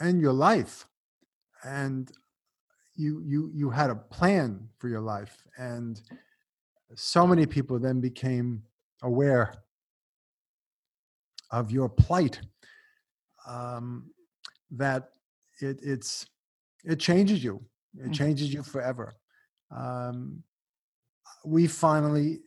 [0.00, 0.86] and your life,
[1.64, 2.12] and
[2.96, 6.00] you you you had a plan for your life, and
[6.94, 8.62] so many people then became
[9.02, 9.54] aware
[11.50, 12.40] of your plight
[13.46, 14.10] um,
[14.70, 15.10] that
[15.60, 16.26] it, it's
[16.84, 17.64] it changes you.
[17.96, 18.14] It Mhm.
[18.14, 19.14] changes you forever.
[19.70, 20.42] Um,
[21.44, 22.40] we finally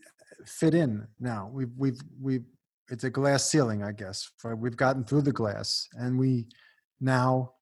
[0.46, 1.50] fit in now.
[1.54, 2.46] We've we've we've
[2.90, 4.30] it's a glass ceiling, I guess.
[4.38, 6.48] For we've gotten through the glass, and we
[7.00, 7.54] now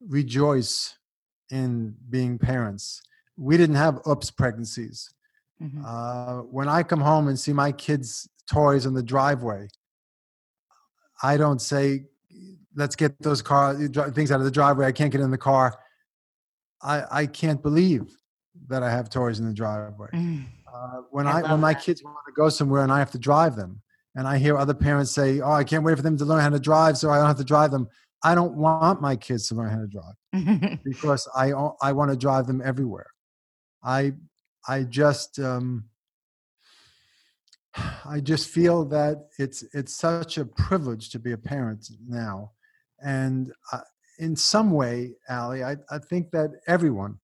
[0.00, 0.98] rejoice
[1.50, 3.02] in being parents.
[3.36, 5.12] We didn't have oops pregnancies.
[5.60, 5.82] Mhm.
[5.84, 9.68] Uh, when I come home and see my kids' toys in the driveway,
[11.22, 12.06] I don't say,
[12.74, 13.74] "Let's get those car
[14.10, 15.78] things out of the driveway." I can't get in the car.
[16.82, 18.16] I I can't believe
[18.68, 20.08] that I have toys in the driveway.
[20.12, 20.46] Mm.
[20.72, 23.18] Uh, when I I, when my kids want to go somewhere and I have to
[23.18, 23.80] drive them,
[24.16, 26.50] and I hear other parents say, "Oh, I can't wait for them to learn how
[26.50, 27.88] to drive, so I don't have to drive them."
[28.24, 32.16] I don't want my kids to learn how to drive because I I want to
[32.16, 33.06] drive them everywhere.
[33.82, 34.14] I
[34.66, 35.84] I just um,
[38.04, 42.52] I just feel that it's it's such a privilege to be a parent now,
[43.04, 43.80] and uh,
[44.18, 47.18] in some way, Ali, I I think that everyone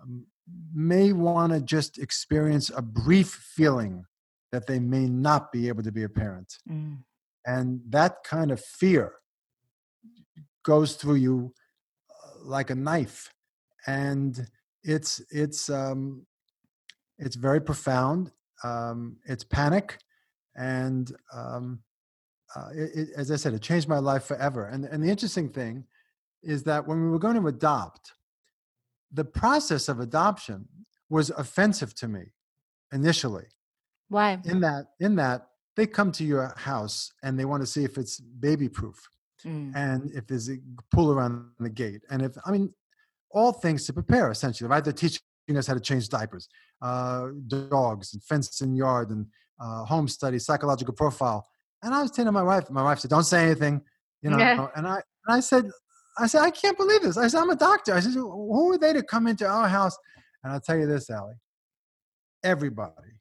[0.00, 0.26] um,
[0.74, 4.04] may want to just experience a brief feeling
[4.52, 6.98] that they may not be able to be a parent, Mm.
[7.46, 9.12] and that kind of fear
[10.68, 11.54] goes through you
[12.10, 13.32] uh, like a knife.
[13.86, 14.46] And
[14.82, 16.26] it's it's um
[17.18, 18.30] it's very profound.
[18.62, 19.98] Um it's panic.
[20.54, 21.80] And um
[22.54, 24.62] uh, it, it, as i said it changed my life forever.
[24.66, 25.84] And and the interesting thing
[26.42, 28.12] is that when we were going to adopt
[29.20, 30.68] the process of adoption
[31.08, 32.24] was offensive to me
[32.92, 33.48] initially.
[34.10, 34.38] Why?
[34.44, 35.40] in that in that
[35.76, 38.98] they come to your house and they want to see if it's baby proof
[39.46, 39.72] Mm.
[39.76, 40.56] and if there's a
[40.92, 42.74] pool around the gate and if i mean
[43.30, 44.82] all things to prepare essentially right?
[44.82, 45.20] They're teaching
[45.56, 46.48] us how to change diapers
[46.82, 49.26] uh, dogs and fenced in yard and
[49.60, 51.46] uh, home study psychological profile
[51.82, 53.80] and i was telling my wife my wife said don't say anything
[54.22, 54.66] you know Yeah.
[54.76, 54.94] and i
[55.26, 55.70] and i said
[56.18, 57.16] i said i can't believe this.
[57.16, 57.94] I said i'm a doctor.
[57.94, 59.96] I said who are they to come into our house?
[60.42, 61.34] And i'll tell you this Ali,
[62.42, 63.12] everybody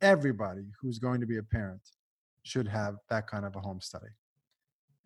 [0.00, 1.80] everybody who's going to be a parent
[2.44, 4.12] should have that kind of a home study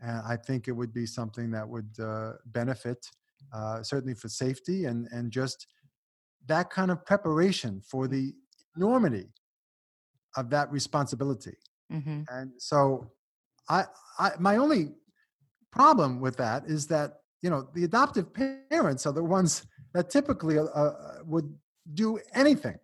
[0.00, 3.06] and I think it would be something that would uh, benefit
[3.52, 5.66] uh, certainly for safety and and just
[6.46, 8.32] that kind of preparation for the
[8.76, 9.26] enormity
[10.36, 11.56] of that responsibility.
[11.90, 13.10] hmm And so,
[13.68, 13.84] I,
[14.18, 14.92] I my only
[15.70, 18.26] problem with that is that you know the adoptive
[18.70, 21.48] parents are the ones that typically uh, uh, would
[21.94, 22.78] do anything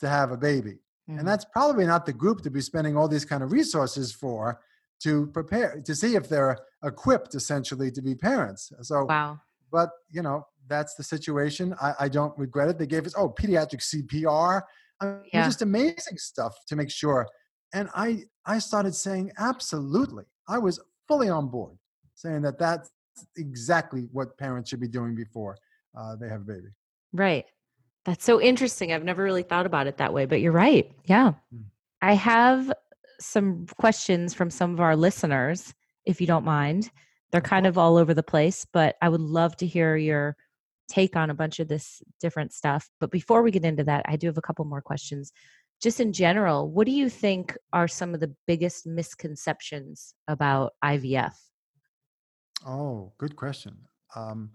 [0.00, 0.78] to have a baby
[1.10, 1.18] Mm.
[1.18, 4.60] and that's probably not the group to be spending all these kind of resources for
[5.02, 9.38] to prepare to see if they're equipped essentially to be parents so wow.
[9.70, 13.28] but you know that's the situation i, I don't regret it they gave us oh
[13.28, 14.62] pediatric cpr
[15.00, 15.44] I mean, Yeah.
[15.44, 17.26] just amazing stuff to make sure
[17.74, 21.76] and i i started saying absolutely i was fully on board
[22.14, 22.90] saying that that's
[23.36, 25.56] exactly what parents should be doing before
[25.98, 26.68] uh, they have a baby
[27.12, 27.44] Right.
[28.04, 28.92] That's so interesting.
[28.92, 30.90] I've never really thought about it that way, but you're right.
[31.04, 31.32] Yeah.
[31.54, 31.64] Mm.
[32.00, 32.72] I have
[33.22, 35.72] some questions from some of our listeners,
[36.04, 36.90] if you don't mind.
[37.30, 40.36] They're kind of all over the place, but I would love to hear your
[40.88, 42.90] take on a bunch of this different stuff.
[43.00, 45.32] But before we get into that, I do have a couple more questions.
[45.80, 51.34] Just in general, what do you think are some of the biggest misconceptions about IVF?
[52.66, 53.76] Oh, good question.
[54.14, 54.50] Um,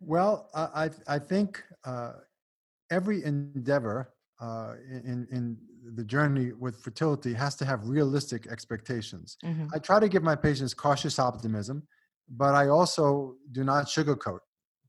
[0.00, 2.12] well, I I, think uh,
[2.90, 5.56] every endeavor uh, in in
[5.94, 9.36] the journey with fertility has to have realistic expectations.
[9.44, 9.68] Mhm.
[9.74, 11.86] I try to give my patients cautious optimism,
[12.28, 14.40] but I also do not sugarcoat.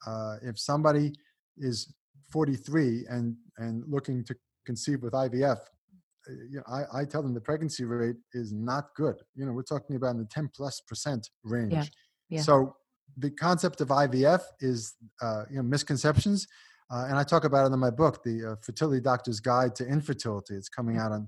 [0.06, 1.14] Uh, if somebody
[1.58, 1.94] is
[2.32, 7.34] 43 and and looking to conceive with IVF, uh, you know, I, I tell them
[7.34, 9.16] the pregnancy rate is not good.
[9.36, 11.92] You know, we're talking about in the 10 plus percent range.
[12.30, 12.42] yeah.
[12.42, 12.76] So
[13.18, 16.48] the concept of IVF is, uh, you know, misconceptions.
[16.92, 19.86] Uh, and I talk about it in my book, The uh, Fertility Doctor's Guide to
[19.88, 20.54] Infertility.
[20.56, 21.28] It's coming out on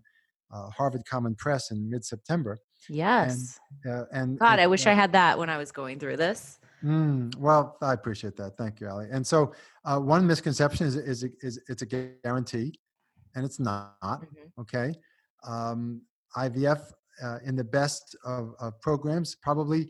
[0.53, 2.57] uh, Harvard Common Press in mid-September.
[2.89, 3.59] Yes.
[3.89, 6.17] Uh, and God, it- I wish uh, I had that when I was going through
[6.17, 6.59] this.
[6.83, 8.55] Mm, well, I appreciate that.
[8.55, 9.07] Thank you, Ali.
[9.11, 9.51] And so,
[9.83, 12.79] uh, one misconception is, is is it's a guarantee,
[13.33, 13.95] and it's not.
[14.03, 14.51] Mhm.
[14.61, 14.93] Okay,
[15.43, 16.01] um,
[16.37, 16.81] IVF
[17.23, 19.89] uh, in the best of, of programs, probably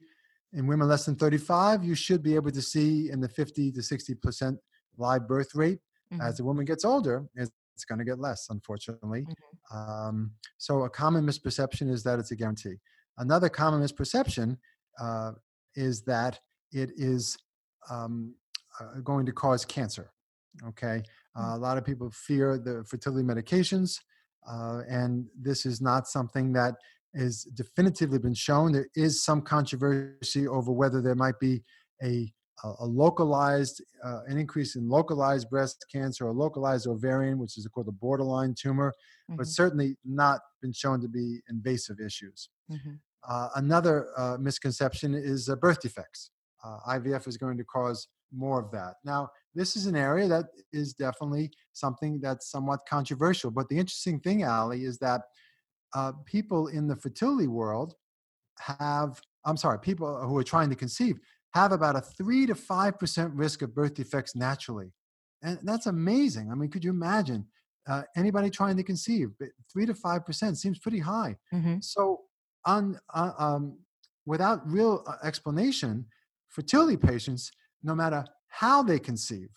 [0.53, 3.83] in women less than 35, you should be able to see in the 50 to
[3.83, 4.57] 60 percent
[4.97, 5.79] live birth rate.
[6.13, 6.21] Mhm.
[6.21, 9.21] As a woman gets older, it's, it's going to get less, unfortunately.
[9.21, 9.77] Mm-hmm.
[9.77, 12.77] Um, so, a common misperception is that it's a guarantee.
[13.17, 14.57] Another common misperception
[14.99, 15.33] uh,
[15.75, 16.39] is that
[16.71, 17.37] it is
[17.89, 18.35] um,
[18.79, 20.11] uh, going to cause cancer.
[20.69, 21.03] Okay,
[21.37, 23.99] uh, a lot of people fear the fertility medications.
[24.49, 26.73] Uh, and this is not something that
[27.13, 28.71] is definitively been shown.
[28.71, 31.63] There is some controversy over whether there might be
[32.03, 32.31] a,
[32.63, 37.87] a localized, uh, an increase in localized breast cancer or localized ovarian, which is called
[37.87, 38.93] a borderline tumor,
[39.29, 39.37] mm-hmm.
[39.37, 42.49] but certainly not been shown to be invasive issues.
[42.71, 42.93] Mm-hmm.
[43.27, 46.31] Uh, another uh, misconception is uh, birth defects.
[46.63, 48.95] Uh, IVF is going to cause more of that.
[49.03, 53.51] Now, this is an area that is definitely something that's somewhat controversial.
[53.51, 55.21] But the interesting thing, Ali, is that
[55.93, 57.93] uh, people in the fertility world
[58.59, 61.19] have, I'm sorry, people who are trying to conceive
[61.53, 64.91] have about a three to five percent risk of birth defects naturally,
[65.43, 66.51] and that's amazing.
[66.51, 67.45] I mean, could you imagine
[67.87, 69.29] uh, anybody trying to conceive?
[69.71, 71.35] Three to five percent seems pretty high.
[71.53, 71.77] Mm-hmm.
[71.81, 72.21] So,
[72.65, 73.77] on uh, um,
[74.25, 76.05] without real uh, explanation,
[76.49, 77.51] fertility patients,
[77.83, 79.49] no matter how they conceive,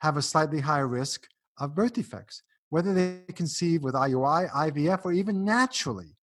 [0.00, 1.26] have a slightly higher risk
[1.58, 6.16] of birth defects, whether they conceive with IUI, IVF, or even naturally.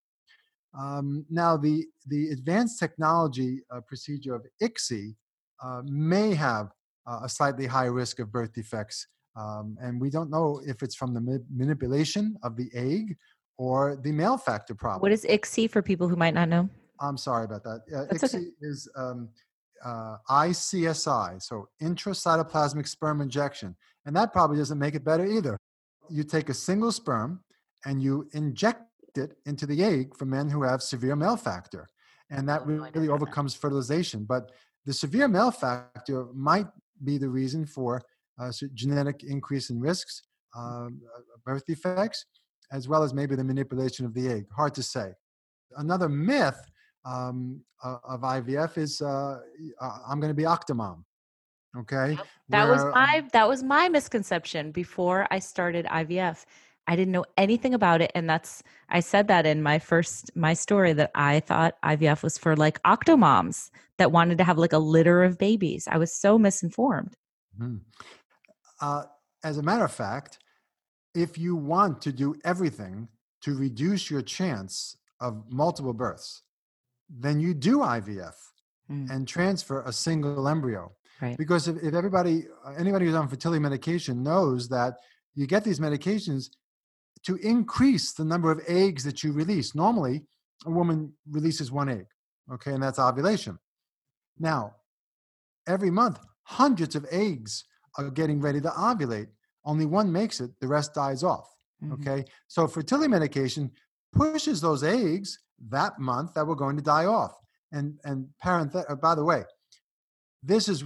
[0.78, 5.16] Um, now, the, the advanced technology uh, procedure of ICSI
[5.64, 6.72] uh, may have
[7.08, 9.08] uh, a slightly higher risk of birth defects.
[9.36, 13.18] Um, and we don't know if it's from the ma- manipulation of the egg
[13.58, 15.02] or the male factor problem.
[15.02, 16.70] What is ICSI for people who might not know?
[17.00, 17.82] I'm sorry about that.
[17.94, 18.46] Uh, ICSI okay.
[18.62, 19.30] is um,
[19.84, 23.76] uh, ICSI, so intracytoplasmic sperm injection.
[24.06, 25.58] And that probably doesn't make it better either.
[26.10, 27.42] You take a single sperm
[27.86, 28.84] and you inject
[29.18, 31.88] it into the egg for men who have severe male factor.
[32.30, 34.24] And that oh, really overcomes fertilization.
[34.24, 34.52] But
[34.86, 36.68] the severe male factor might
[37.04, 38.02] be the reason for
[38.40, 40.22] uh, genetic increase in risks,
[40.58, 40.88] uh,
[41.46, 42.26] birth defects,
[42.72, 44.46] as well as maybe the manipulation of the egg.
[44.56, 45.12] Hard to say.
[45.78, 46.60] Another myth
[47.06, 49.40] um, of IVF is uh,
[49.80, 51.04] uh I'm going to be octomom.
[51.78, 52.18] Okay.
[52.50, 56.46] That Where, was my um that was my misconception before I started IVF.
[56.92, 60.54] I didn't know anything about it, and that's I said that in my first my
[60.54, 64.78] story that I thought IVF was for like octomoms that wanted to have like a
[64.78, 65.88] litter of babies.
[65.90, 67.16] I was so misinformed.
[67.58, 67.78] Mm-hmm.
[68.82, 69.04] Uh,
[69.42, 70.40] as a matter of fact,
[71.16, 73.08] if you want to do everything
[73.44, 76.42] to reduce your chance of multiple births,
[77.10, 78.36] then you do IVF
[78.92, 79.10] mm.
[79.10, 80.92] and transfer a single embryo.
[81.22, 81.38] Right.
[81.38, 84.96] Because if, if everybody, anybody who's on fertility medication knows that
[85.36, 86.50] you get these medications
[87.26, 89.76] to increase the number of eggs that you release.
[89.76, 90.24] Normally,
[90.66, 92.06] a woman releases one egg,
[92.54, 93.58] okay, and that's ovulation.
[94.40, 94.76] Now,
[95.68, 97.64] every month, hundreds of eggs
[97.98, 99.28] are getting ready to ovulate.
[99.66, 101.48] Only one makes it, the rest dies off.
[101.84, 101.94] Mm-hmm.
[101.94, 103.72] Okay, so fertility medication
[104.14, 107.36] pushes those eggs that month that were going to die off.
[107.72, 109.44] And and parent, uh, by the way,
[110.44, 110.84] this is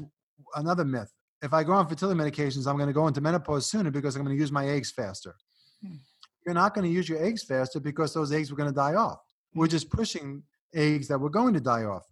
[0.56, 1.12] another myth.
[1.42, 4.24] If I go on fertility medications, I'm going to go into menopause sooner because I'm
[4.24, 5.36] going to use my eggs faster.
[5.82, 5.96] Hmm.
[6.46, 8.96] You're not going to use your eggs faster because those eggs were going to die
[8.96, 9.20] off.
[9.54, 9.72] We're hmm.
[9.72, 10.44] just pushing
[10.74, 12.06] eggs that were going to die off.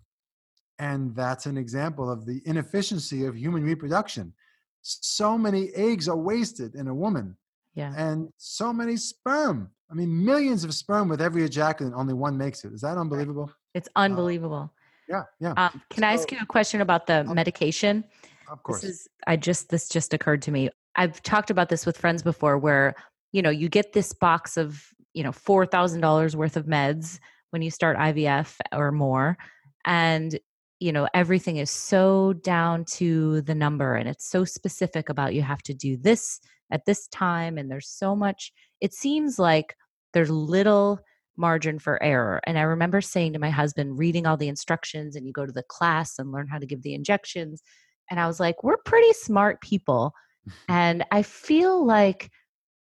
[0.80, 4.34] And that's an example of the inefficiency of human reproduction.
[4.82, 7.38] So many eggs are wasted in a woman.
[7.76, 7.94] Yeah.
[7.96, 12.66] And so many sperm I mean, millions of sperm with every ejaculate, only one makes
[12.66, 12.74] it.
[12.74, 13.52] Is that unbelievable?
[13.76, 14.72] It's uh, unbelievable.
[14.74, 15.52] Uh, yeah, yeah.
[15.52, 18.04] Um, can so, I ask you a question about the um, medication?
[18.50, 18.82] Of course.
[18.82, 20.72] This is, I just this just occurred to me.
[20.96, 22.96] I've talked about this with friends before, where
[23.34, 27.20] you know you get this box of you know four thousand dollars worth of meds
[27.50, 29.38] when you start IVF or more,
[29.84, 30.40] and
[30.80, 35.42] you know everything is so down to the number, and it's so specific about you
[35.42, 36.40] have to do this
[36.72, 38.54] at this time, and there's so much.
[38.80, 39.76] It seems like
[40.14, 41.00] there's little
[41.38, 42.40] margin for error.
[42.46, 45.52] And I remember saying to my husband, reading all the instructions, and you go to
[45.52, 47.62] the class and learn how to give the injections.
[48.10, 50.14] And I was like, we're pretty smart people.
[50.70, 52.30] and I feel like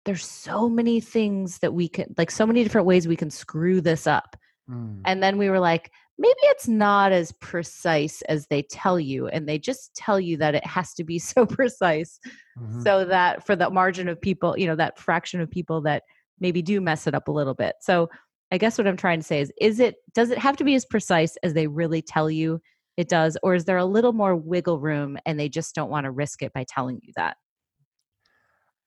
[0.04, 3.80] there's so many things that we can, like, so many different ways we can screw
[3.80, 4.36] this up.
[4.68, 5.00] Mm.
[5.04, 9.28] And then we were like, maybe it's not as precise as they tell you.
[9.28, 12.18] And they just tell you that it has to be so precise
[12.58, 12.82] mm-hmm.
[12.82, 16.04] so that for the margin of people, you know, that fraction of people that
[16.40, 17.76] maybe do mess it up a little bit.
[17.80, 18.08] So
[18.50, 20.74] I guess what I'm trying to say is is it does it have to be
[20.74, 22.60] as precise as they really tell you
[22.98, 26.04] it does or is there a little more wiggle room and they just don't want
[26.04, 27.36] to risk it by telling you that?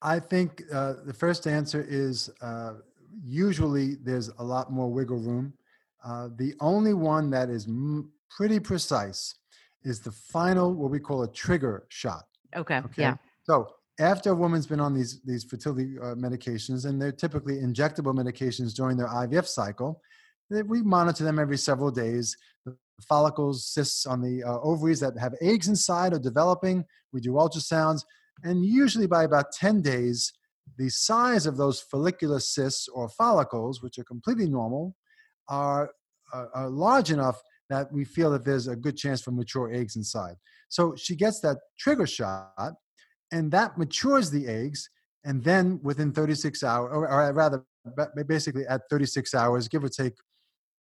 [0.06, 2.74] I think uh, the first answer is uh,
[3.26, 5.54] usually there's a lot more wiggle room.
[6.04, 9.34] Uh, the only one that is m- pretty precise
[9.84, 12.26] is the final, what we call a trigger shot.
[12.56, 12.78] Okay.
[12.78, 13.02] okay?
[13.02, 13.16] Yeah.
[13.46, 13.68] So
[14.00, 18.76] after a woman's been on these these fertility uh, medications, and they're typically injectable medications
[18.76, 20.02] during their IVF cycle,
[20.52, 22.38] we monitor them every several days.
[22.64, 26.86] The follicles, cysts on the uh, ovaries that have eggs inside are developing.
[27.12, 28.04] We do ultrasounds,
[28.44, 30.34] and usually by about 10 days,
[30.78, 34.96] the size of those follicular cysts or follicles, which are completely normal,
[35.48, 35.92] are,
[36.34, 39.96] are, are large enough that we feel that there's a good chance for mature eggs
[39.96, 40.36] inside.
[40.70, 42.74] So she gets that trigger shot,
[43.32, 44.90] and that matures the eggs.
[45.24, 47.64] And then within 36 hours, or, or rather,
[48.28, 50.14] basically at 36 hours, give or take,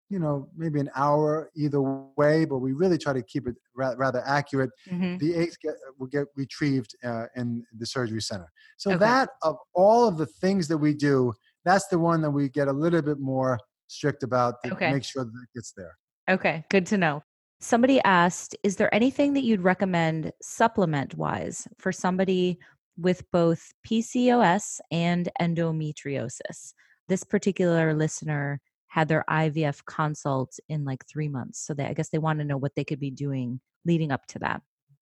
[0.09, 1.81] you know, maybe an hour either
[2.15, 4.69] way, but we really try to keep it ra- rather accurate.
[4.89, 5.17] Mm-hmm.
[5.17, 8.51] The eggs get, will get retrieved uh, in the surgery center.
[8.77, 8.99] So okay.
[8.99, 11.33] that of all of the things that we do,
[11.63, 14.91] that's the one that we get a little bit more strict about to okay.
[14.91, 15.97] make sure that it gets there.
[16.29, 17.23] Okay, good to know.
[17.59, 22.59] Somebody asked, is there anything that you'd recommend supplement wise for somebody
[22.97, 26.73] with both PCOS and endometriosis?
[27.07, 28.59] This particular listener
[28.95, 31.59] had their IVF consult in like three months.
[31.59, 34.25] So they, I guess they want to know what they could be doing leading up
[34.27, 34.61] to that.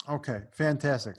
[0.09, 1.17] Okay, fantastic.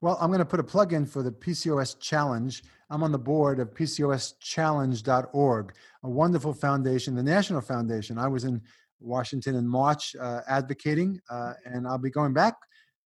[0.00, 2.64] Well, I'm going to put a plug in for the PCOS Challenge.
[2.90, 8.18] I'm on the board of PCOSchallenge.org, a wonderful foundation, the national foundation.
[8.18, 8.60] I was in
[8.98, 12.56] Washington in March uh, advocating, uh, and I'll be going back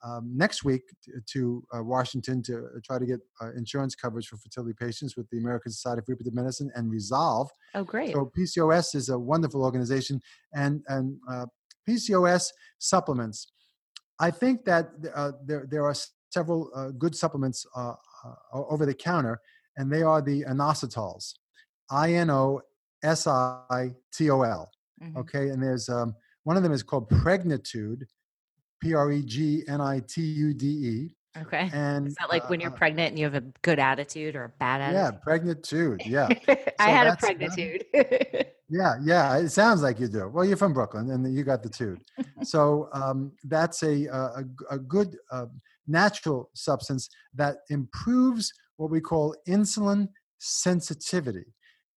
[0.05, 0.82] um, next week
[1.32, 5.28] to uh, Washington to uh, try to get uh, insurance coverage for fertility patients with
[5.30, 7.51] the American Society of Reproductive Medicine and Resolve.
[7.74, 8.12] Oh, great!
[8.12, 10.20] So PCOS is a wonderful organization,
[10.55, 11.46] and and uh,
[11.88, 13.53] PCOS supplements.
[14.20, 14.90] I think that
[15.46, 15.94] there there are
[16.30, 17.66] several good supplements
[18.53, 19.40] over the counter,
[19.76, 21.34] and they are the inositols,
[21.90, 22.61] I N O
[23.03, 24.70] S I T O L.
[25.03, 25.18] Mm-hmm.
[25.18, 28.07] Okay, and there's um, one of them is called Pregnitude,
[28.81, 31.14] P R E G N I T U D E.
[31.37, 31.70] Okay.
[31.72, 34.35] And is that like uh, when you're uh, pregnant and you have a good attitude
[34.35, 35.14] or a bad attitude?
[35.14, 36.03] Yeah, pregnitude.
[36.07, 36.29] Yeah.
[36.79, 37.85] I had a pregnitude.
[38.68, 39.37] yeah, yeah.
[39.37, 40.29] It sounds like you do.
[40.29, 42.01] Well, you're from Brooklyn and you got the tude.
[42.43, 45.47] so um, that's a, a, a good uh,
[45.87, 50.09] natural substance that improves what we call insulin
[50.39, 51.55] sensitivity.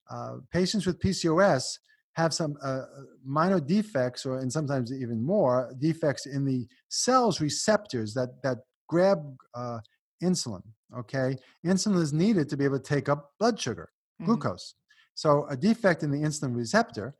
[0.09, 1.77] Uh, patients with PCOS
[2.14, 2.82] have some uh,
[3.26, 9.20] minor defects, or and sometimes even more defects in the cells receptors that that grab
[9.55, 9.80] uh,
[10.22, 10.64] insulin.
[10.97, 13.89] Okay, insulin is needed to be able to take up blood sugar,
[14.22, 14.26] mm-hmm.
[14.26, 14.76] glucose.
[15.14, 17.16] So a defect in the insulin receptor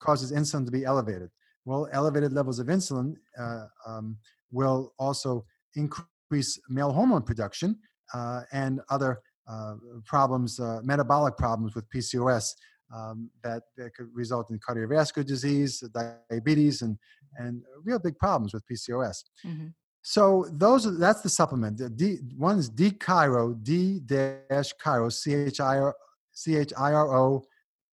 [0.00, 1.30] causes insulin to be elevated.
[1.64, 4.18] Well, elevated levels of insulin uh, um,
[4.50, 7.78] will also increase male hormone production
[8.12, 9.74] uh, and other uh,
[10.04, 12.52] problems, uh, metabolic problems with PCOS
[12.94, 15.82] um, that, that could result in cardiovascular disease,
[16.30, 16.98] diabetes, and
[17.36, 19.24] and real big problems with PCOS.
[19.44, 19.68] Mm-hmm.
[20.02, 21.78] So those are, that's the supplement.
[21.78, 25.94] The D, one is D Chiro, D dash Chiro, C H I R
[26.32, 27.42] C H I R O,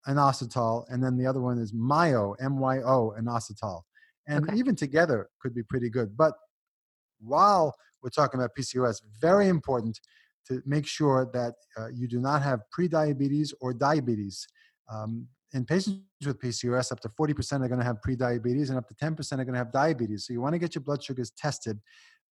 [0.07, 3.81] inositol, and then the other one is Myo, M Y O, inositol.
[4.27, 4.57] And okay.
[4.57, 6.15] even together could be pretty good.
[6.17, 6.33] But
[7.19, 9.99] while we're talking about PCOS, very important
[10.47, 14.47] to make sure that uh, you do not have prediabetes or diabetes.
[14.89, 18.87] Um, in patients with PCOS, up to 40% are going to have prediabetes and up
[18.87, 20.25] to 10% are going to have diabetes.
[20.25, 21.79] So you want to get your blood sugars tested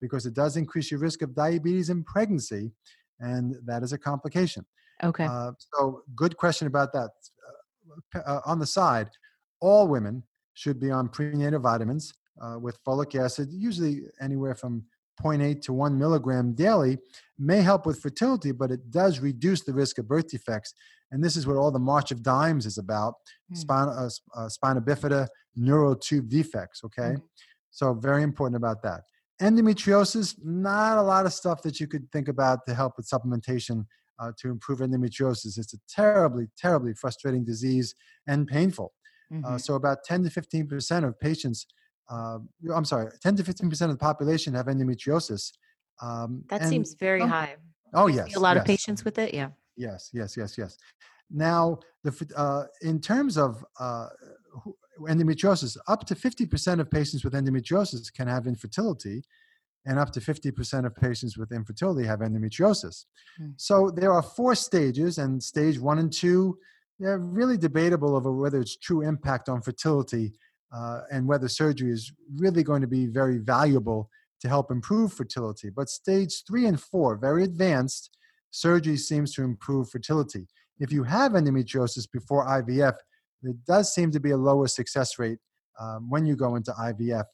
[0.01, 2.71] because it does increase your risk of diabetes in pregnancy,
[3.19, 4.65] and that is a complication.
[5.03, 5.25] Okay.
[5.25, 7.11] Uh, so, good question about that.
[8.15, 9.09] Uh, uh, on the side,
[9.61, 14.83] all women should be on prenatal vitamins uh, with folic acid, usually anywhere from
[15.21, 16.97] 0.8 to 1 milligram daily,
[17.39, 20.73] may help with fertility, but it does reduce the risk of birth defects.
[21.16, 23.13] And this is what all the March of Dimes is about
[23.49, 23.55] mm.
[23.55, 26.82] spina, uh, uh, spina bifida, neural tube defects.
[26.84, 27.13] Okay.
[27.13, 27.22] Mm.
[27.72, 29.03] So, very important about that.
[29.41, 33.86] Endometriosis, not a lot of stuff that you could think about to help with supplementation
[34.20, 35.57] uh, to improve endometriosis.
[35.57, 37.95] It's a terribly, terribly frustrating disease
[38.28, 38.91] and painful.
[39.32, 39.57] Uh, mm-hmm.
[39.57, 41.66] So, about 10 to 15% of patients,
[42.09, 42.39] uh,
[42.74, 45.53] I'm sorry, 10 to 15% of the population have endometriosis.
[46.01, 47.55] Um, that seems very um, high.
[47.93, 48.36] Oh, yes.
[48.36, 48.63] A lot yes.
[48.63, 49.51] of patients with it, yeah.
[49.78, 50.78] Yes, yes, yes, yes.
[51.30, 54.07] Now, the, uh, in terms of uh,
[55.01, 59.23] endometriosis, up to 50% of patients with endometriosis can have infertility,
[59.88, 63.05] and up to 50% of patients with infertility have endometriosis.
[63.41, 63.53] Mm.
[63.57, 66.57] So there are four stages, and stage one and two,
[66.99, 70.34] they're really debatable over whether it's true impact on fertility
[70.73, 74.09] uh, and whether surgery is really going to be very valuable
[74.41, 75.69] to help improve fertility.
[75.69, 78.15] But stage three and four, very advanced,
[78.55, 80.47] surgery seems to improve fertility.
[80.79, 82.95] If you have endometriosis before IVF,
[83.41, 85.39] there does seem to be a lower success rate
[85.79, 87.25] um, when you go into IVF.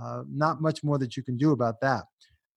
[0.00, 2.04] Uh, not much more that you can do about that.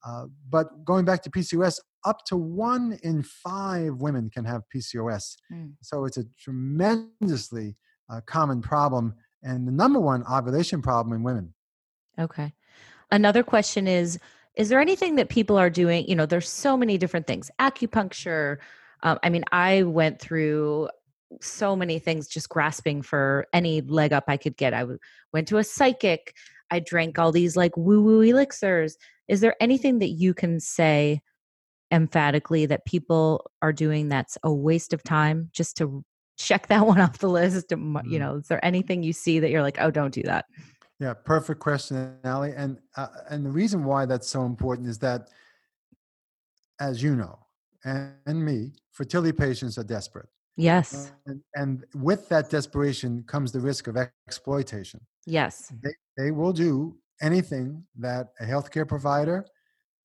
[0.06, 5.36] Uh, but going back to PCOS, up to one in five women can have PCOS.
[5.52, 5.74] Mm.
[5.82, 7.76] So it's a tremendously
[8.10, 11.54] uh, common problem and the number one ovulation problem in women.
[12.18, 12.54] Okay.
[13.12, 14.20] Another question is
[14.60, 16.06] Is there anything that people are doing?
[16.10, 18.58] You know, there's so many different things acupuncture,
[19.04, 20.90] Um, I mean, I went through
[21.42, 24.74] so many things just grasping for any leg up I could get.
[24.74, 25.00] I w-
[25.34, 26.36] went to a psychic.
[26.72, 28.98] I drank all these like woo woo elixirs.
[29.30, 31.22] Is there anything that you can say
[31.92, 36.04] emphatically that people are doing that's a waste of time just to
[36.38, 37.72] check that one off the list?
[37.72, 38.20] You Mhm.
[38.20, 40.46] know, is there anything you see that you're like, oh, don't do that?
[41.00, 42.52] Yeah, perfect question, Ali.
[42.56, 45.30] And uh, and the reason why that's so important is that,
[46.80, 47.40] as you know,
[47.86, 50.28] and, and me, fertility patients are desperate,
[50.58, 51.14] Yes.
[51.26, 53.96] and, and with that desperation comes the risk of
[54.28, 55.00] exploitation.
[55.26, 55.72] Yes.
[55.82, 59.46] They they will do anything that a healthcare provider,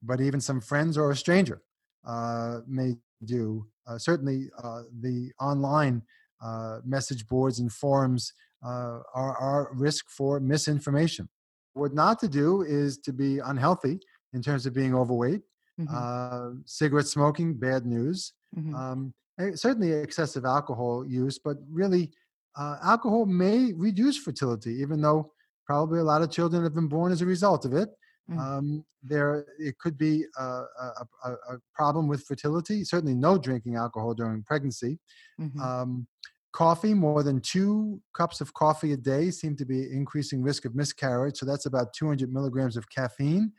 [0.02, 1.62] but even some friends or a stranger,
[2.06, 3.66] uh, may do.
[3.86, 6.02] Uh, certainly, uh, the online
[6.40, 8.32] uh, message boards and forums
[8.64, 11.28] uh, are, are risk for misinformation.
[11.74, 14.00] What not to do is to be unhealthy
[14.32, 15.42] in terms of being overweight.
[15.80, 18.32] Mhm, Uh, cigarette smoking, bad news.
[18.56, 18.74] mhm.
[18.74, 22.12] Um, eh, certainly, excessive alcohol use, but really,
[22.56, 25.32] uh, alcohol may reduce fertility, even though
[25.66, 27.90] probably a lot of children have been born as a result of it.
[28.30, 28.38] Mm.
[28.38, 31.06] Um, there, it could be a, a,
[31.50, 32.84] a, problem with fertility.
[32.84, 34.98] Certainly, no drinking alcohol during pregnancy.
[35.38, 35.60] Mhm.
[35.60, 36.06] Um,
[36.54, 40.74] coffee, more than two cups of coffee a day, seem to be increasing risk of
[40.74, 41.36] miscarriage.
[41.36, 43.52] So that's about 200 milligrams of caffeine.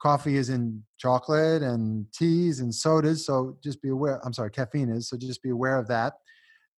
[0.00, 3.26] Coffee is in chocolate and teas and sodas.
[3.26, 4.20] So just be aware.
[4.24, 5.10] I'm sorry, caffeine is.
[5.10, 6.14] So just be aware of that.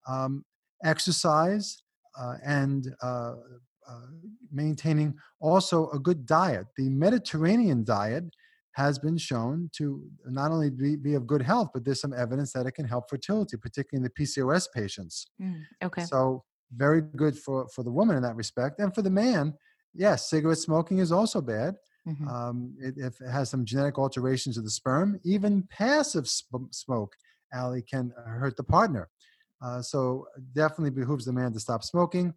[0.08, 0.44] Um,
[0.84, 1.82] exercise
[2.20, 3.34] uh, and uh,
[3.88, 4.06] uh,
[4.50, 6.66] maintaining also a good diet.
[6.76, 8.24] The Mediterranean diet
[8.72, 12.52] has been shown to not only be, be of good health, but there's some evidence
[12.52, 15.26] that it can help fertility, particularly in the PCOS patients.
[15.40, 16.04] Mm, okay.
[16.04, 16.44] So
[16.76, 19.54] very good for for the woman in that respect, and for the man,
[19.94, 21.74] yes, cigarette smoking is also bad.
[22.06, 22.28] Mhm.
[22.30, 27.14] Um, it, if it has some genetic alterations of the sperm, even passive sp- smoke,
[27.52, 29.08] Ali, can hurt the partner.
[29.60, 32.32] Uh, so definitely behooves the man to stop smoking.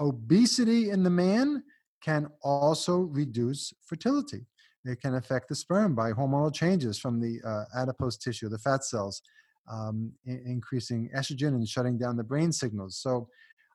[0.00, 1.62] Obesity in the man
[2.02, 4.46] can also reduce fertility.
[4.84, 8.84] It can affect the sperm by hormonal changes from the uh, adipose tissue, the fat
[8.84, 9.22] cells,
[9.70, 12.96] um, i- increasing estrogen and shutting down the brain signals.
[12.98, 13.28] So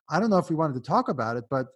[0.08, 1.66] I don't know if we wanted to talk about it, but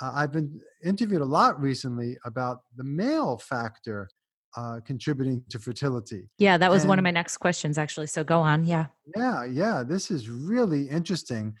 [0.00, 4.08] uh, I've been interviewed a lot recently about the male factor
[4.56, 6.28] uh, contributing to fertility.
[6.38, 8.06] Yeah, that was one of my next questions, actually.
[8.08, 8.64] So go on.
[8.64, 8.86] Yeah.
[9.16, 11.54] Yeah, yeah, this is really interesting.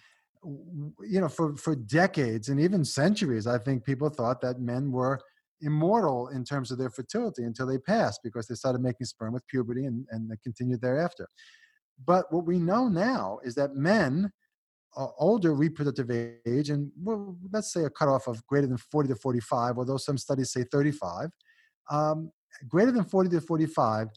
[0.44, 5.20] You know, for for decades and even centuries, I think people thought that men were
[5.64, 9.46] immortal in terms of their fertility until they passed because they started making sperm with
[9.46, 11.28] puberty and, and they continued thereafter.
[12.06, 14.32] But what we know now is that men,
[14.96, 16.10] uh, older reproductive
[16.46, 20.18] age, and well, let's say a cutoff of greater than 40 to 45, although some
[20.18, 21.30] studies say 35,
[21.90, 22.30] um,
[22.68, 24.08] greater than 40 to 45,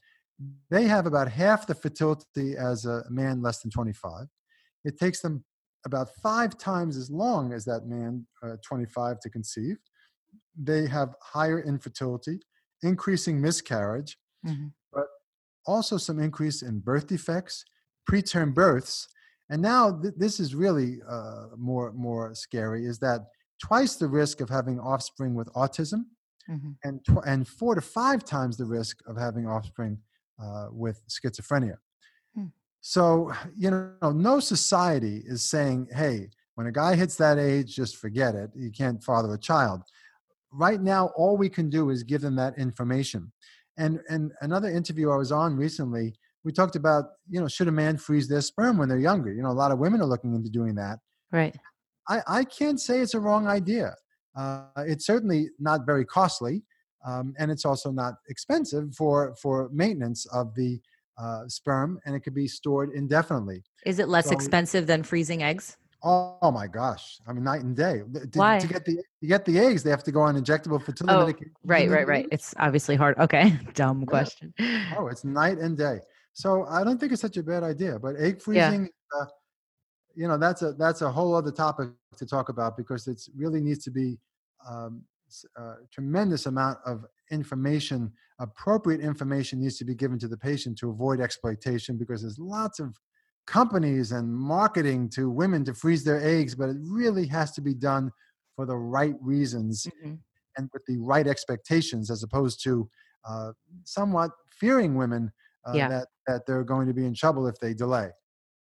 [0.70, 4.28] they have about half the fertility as a man less than 25.
[4.86, 5.44] It takes them
[5.86, 9.78] about five times as long as that man, uh, 25, to conceive.
[10.58, 12.40] They have higher infertility,
[12.82, 14.74] increasing miscarriage, Mhm.
[15.66, 17.66] also some increase in birth defects,
[18.10, 19.08] preterm births,
[19.50, 22.86] and now th- this is really uh, more more scary.
[22.86, 23.28] Is that
[23.62, 26.06] twice the risk of having offspring with autism,
[26.50, 26.78] Mhm.
[26.84, 30.02] and tw- and four to five times the risk of having offspring
[30.40, 31.78] uh, with schizophrenia.
[32.36, 32.48] Hmm.
[32.80, 37.98] So you know, no society is saying, "Hey, when a guy hits that age, just
[37.98, 38.52] forget it.
[38.56, 39.82] You can't father a child."
[40.52, 43.32] Right now, all we can do is give them that information.
[43.78, 47.72] And and another interview I was on recently, we talked about, you know, should a
[47.72, 49.32] man freeze their sperm when they're younger?
[49.34, 51.00] You know, a lot of women are looking into doing that.
[51.32, 51.56] Right.
[52.10, 53.94] I, I can't say it's a wrong idea.
[54.36, 56.64] Uh, it's certainly not very costly,
[57.06, 60.80] um, and it's also not expensive for for maintenance of the
[61.22, 63.64] uh, sperm, and it could be stored indefinitely.
[63.86, 65.78] Is it less So- expensive than freezing eggs?
[66.04, 67.20] Oh, my gosh!
[67.28, 68.02] I mean, night and day.
[68.34, 68.60] To, Why?
[68.60, 71.18] to get the to get the eggs, they have to go on injectable fertility Oh,
[71.18, 71.54] medication.
[71.64, 72.28] Right, right, right.
[72.32, 73.18] It's obviously hard.
[73.18, 73.52] Okay.
[73.74, 74.54] Dumb question.
[74.96, 76.00] Oh, it's night and day.
[76.34, 77.98] So I don't think it's such a bad idea.
[78.00, 78.72] But egg Yeah.
[78.72, 78.90] freezing,
[79.20, 79.26] uh,
[80.16, 83.62] you know, that's a that's a whole other topic to talk about because it really
[83.62, 84.20] needs to be
[84.68, 85.06] um,
[85.58, 90.90] a tremendous amount of information, appropriate information needs to be given to the patient to
[90.90, 92.98] avoid exploitation because there's lots of
[93.48, 97.74] companies and marketing to women to freeze their eggs, but it really has to be
[97.74, 98.12] done
[98.56, 100.20] for the right reasons Mhm.
[100.58, 102.90] and with the right expectations as opposed to
[103.24, 103.52] uh,
[103.84, 105.32] somewhat fearing women
[105.66, 105.90] uh, Yeah.
[105.90, 108.10] that, that they're going to be in trouble if they delay.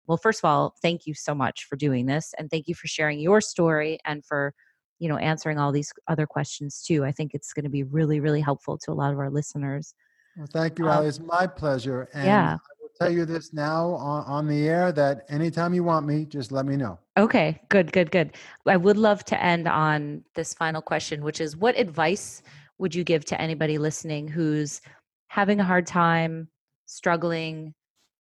[0.07, 2.87] Well, first of all, thank you so much for doing this and thank you for
[2.87, 4.53] sharing your story and for,
[4.99, 7.03] you know, answering all these other questions too.
[7.05, 9.93] I think it's going to be really, really helpful to a lot of our listeners.
[10.37, 11.07] Well, thank you, Um, Ali.
[11.07, 12.07] It's my pleasure.
[12.13, 12.57] And yeah.
[12.99, 16.65] Tell you this now on, on the air that anytime you want me, just let
[16.65, 16.97] me know.
[17.17, 18.35] Okay, good, good, good.
[18.65, 22.41] I would love to end on this final question, which is what advice
[22.79, 24.81] would you give to anybody listening who's
[25.27, 26.47] having a hard time,
[26.87, 27.73] struggling,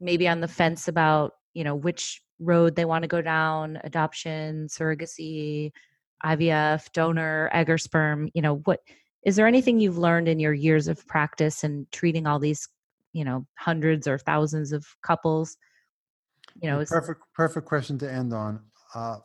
[0.00, 4.68] maybe on the fence about, you know, which road they want to go down, adoption,
[4.68, 5.70] surrogacy,
[6.24, 8.80] IVF, donor, egg or sperm, you know, what
[9.24, 12.68] is there anything you've learned in your years of practice and treating all these
[13.12, 15.56] you know hundreds or thousands of couples
[16.60, 18.60] you know perfect perfect question to end on.
[18.94, 19.18] Uh,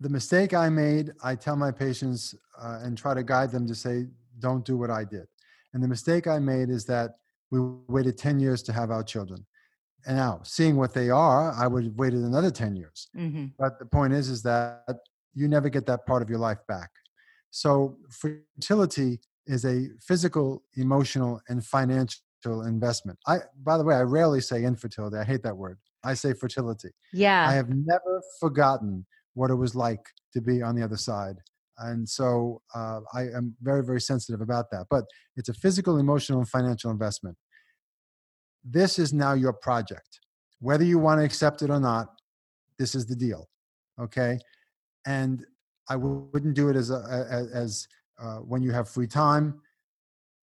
[0.00, 3.74] the mistake i made i tell my patients uh, and try to guide them to
[3.74, 4.06] say
[4.40, 5.26] don't do what i did.
[5.74, 7.12] And the mistake i made is that
[7.50, 9.46] we waited 10 years to have our children.
[10.06, 13.08] And now seeing what they are i would have waited another 10 years.
[13.16, 13.46] Mm-hmm.
[13.58, 14.96] but the point is is that
[15.34, 16.90] you never get that part of your life back.
[17.50, 23.18] So fertility is a physical emotional and financial investment.
[23.26, 25.16] I, by the way, I rarely say infertility.
[25.16, 25.78] I hate that word.
[26.04, 26.90] I say fertility.
[27.12, 27.48] Yeah.
[27.48, 31.36] I have never forgotten what it was like to be on the other side.
[31.78, 34.86] And so uh, I am very, very sensitive about that.
[34.90, 35.04] But
[35.36, 37.36] it's a physical, emotional, and financial investment.
[38.64, 40.20] This is now your project.
[40.60, 42.08] Whether you want to accept it or not,
[42.78, 43.48] this is the deal.
[44.00, 44.38] Okay.
[45.06, 45.44] And
[45.88, 47.88] I wouldn't do it as, a, as
[48.22, 49.60] uh, when you have free time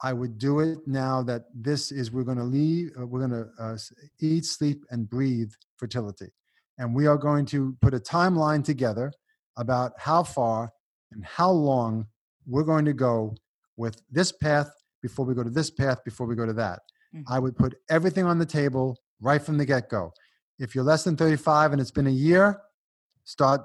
[0.02, 3.44] I would do it now that this is we're going to leave, uh, we're going
[3.44, 3.78] to uh,
[4.20, 6.32] eat, sleep, and breathe fertility.
[6.78, 9.12] And we are going to put a timeline together
[9.58, 10.72] about how far
[11.12, 12.08] and how long
[12.48, 13.36] we're going to go
[13.76, 14.72] with this path
[15.02, 16.80] before we go to this path, before we go to that.
[17.14, 17.32] Mm-hmm.
[17.32, 20.14] I would put everything on the table right from the get go.
[20.60, 22.62] If you're less than 35 and it's been a year,
[23.26, 23.62] start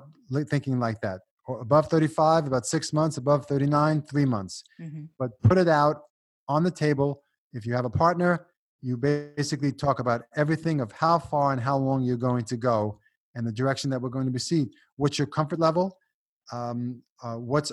[0.48, 1.20] thinking like that.
[1.46, 4.64] Or above 35, about six months, above 39, three months.
[4.80, 5.04] Mm-hmm.
[5.18, 6.02] But put it out
[6.48, 7.22] on the table.
[7.52, 8.46] If you have a partner,
[8.82, 12.98] you basically talk about everything of how far and how long you're going to go
[13.34, 14.68] and the direction that we're going to proceed.
[14.96, 15.98] What's your comfort level?
[16.52, 17.72] Um, uh, what's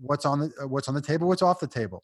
[0.00, 1.28] what's on the uh, what's on the table?
[1.28, 2.02] What's off the table?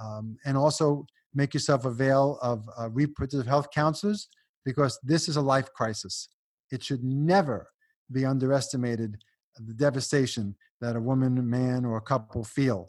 [0.00, 4.28] Um, and also make yourself avail of uh, reproductive health counselors
[4.64, 6.28] because this is a life crisis.
[6.70, 7.68] It should never
[8.10, 9.18] be underestimated
[9.58, 12.88] the devastation that a woman, man, or a couple feel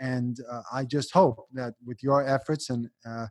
[0.00, 3.26] and uh, I just hope that with your efforts and uh,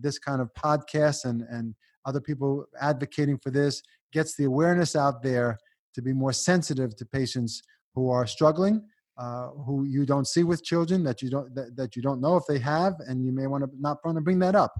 [0.00, 3.82] this kind of podcast and, and other people advocating for this
[4.12, 5.58] gets the awareness out there
[5.94, 7.62] to be more sensitive to patients
[7.94, 8.82] who are struggling,
[9.18, 12.36] uh, who you don't see with children that you don't that, that you don't know
[12.36, 14.72] if they have, and you may want to not want to bring that up.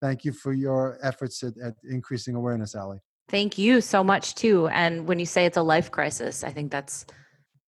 [0.00, 2.98] Thank you for your efforts at, at increasing awareness, Ali.
[3.28, 4.68] Thank you so much too.
[4.68, 7.06] And when you say it's a life crisis, I think that's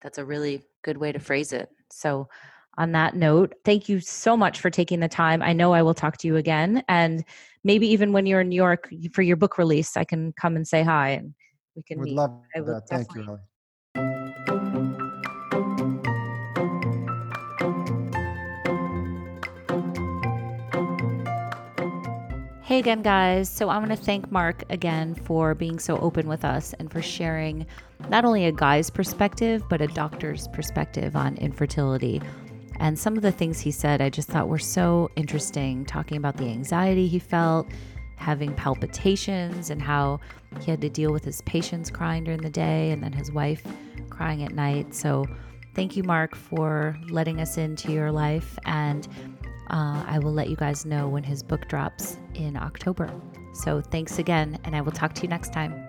[0.03, 1.69] that's a really good way to phrase it.
[1.91, 2.29] So,
[2.77, 5.43] on that note, thank you so much for taking the time.
[5.43, 6.85] I know I will talk to you again.
[6.89, 7.25] And
[7.65, 10.67] maybe even when you're in New York for your book release, I can come and
[10.67, 11.35] say hi and
[11.75, 12.15] we can would meet.
[12.15, 12.89] Love I would that.
[12.89, 13.39] Thank you, Ellie.
[22.63, 23.49] Hey again, guys.
[23.49, 27.01] So I want to thank Mark again for being so open with us and for
[27.01, 27.67] sharing
[28.09, 32.23] not only a guy's perspective, but a doctor's perspective on infertility.
[32.81, 36.37] And some of the things he said I just thought were so interesting, talking about
[36.37, 37.67] the anxiety he felt,
[38.17, 40.21] having palpitations, and how
[40.61, 43.63] he had to deal with his patients crying during the day and then his wife
[44.11, 44.95] crying at night.
[44.95, 45.27] So,
[45.75, 48.59] thank you, Mark, for letting us into your life.
[48.65, 49.07] And
[49.71, 53.11] uh, I will let you guys know when his book drops in October.
[53.55, 55.88] So, thanks again, and I will talk to you next time.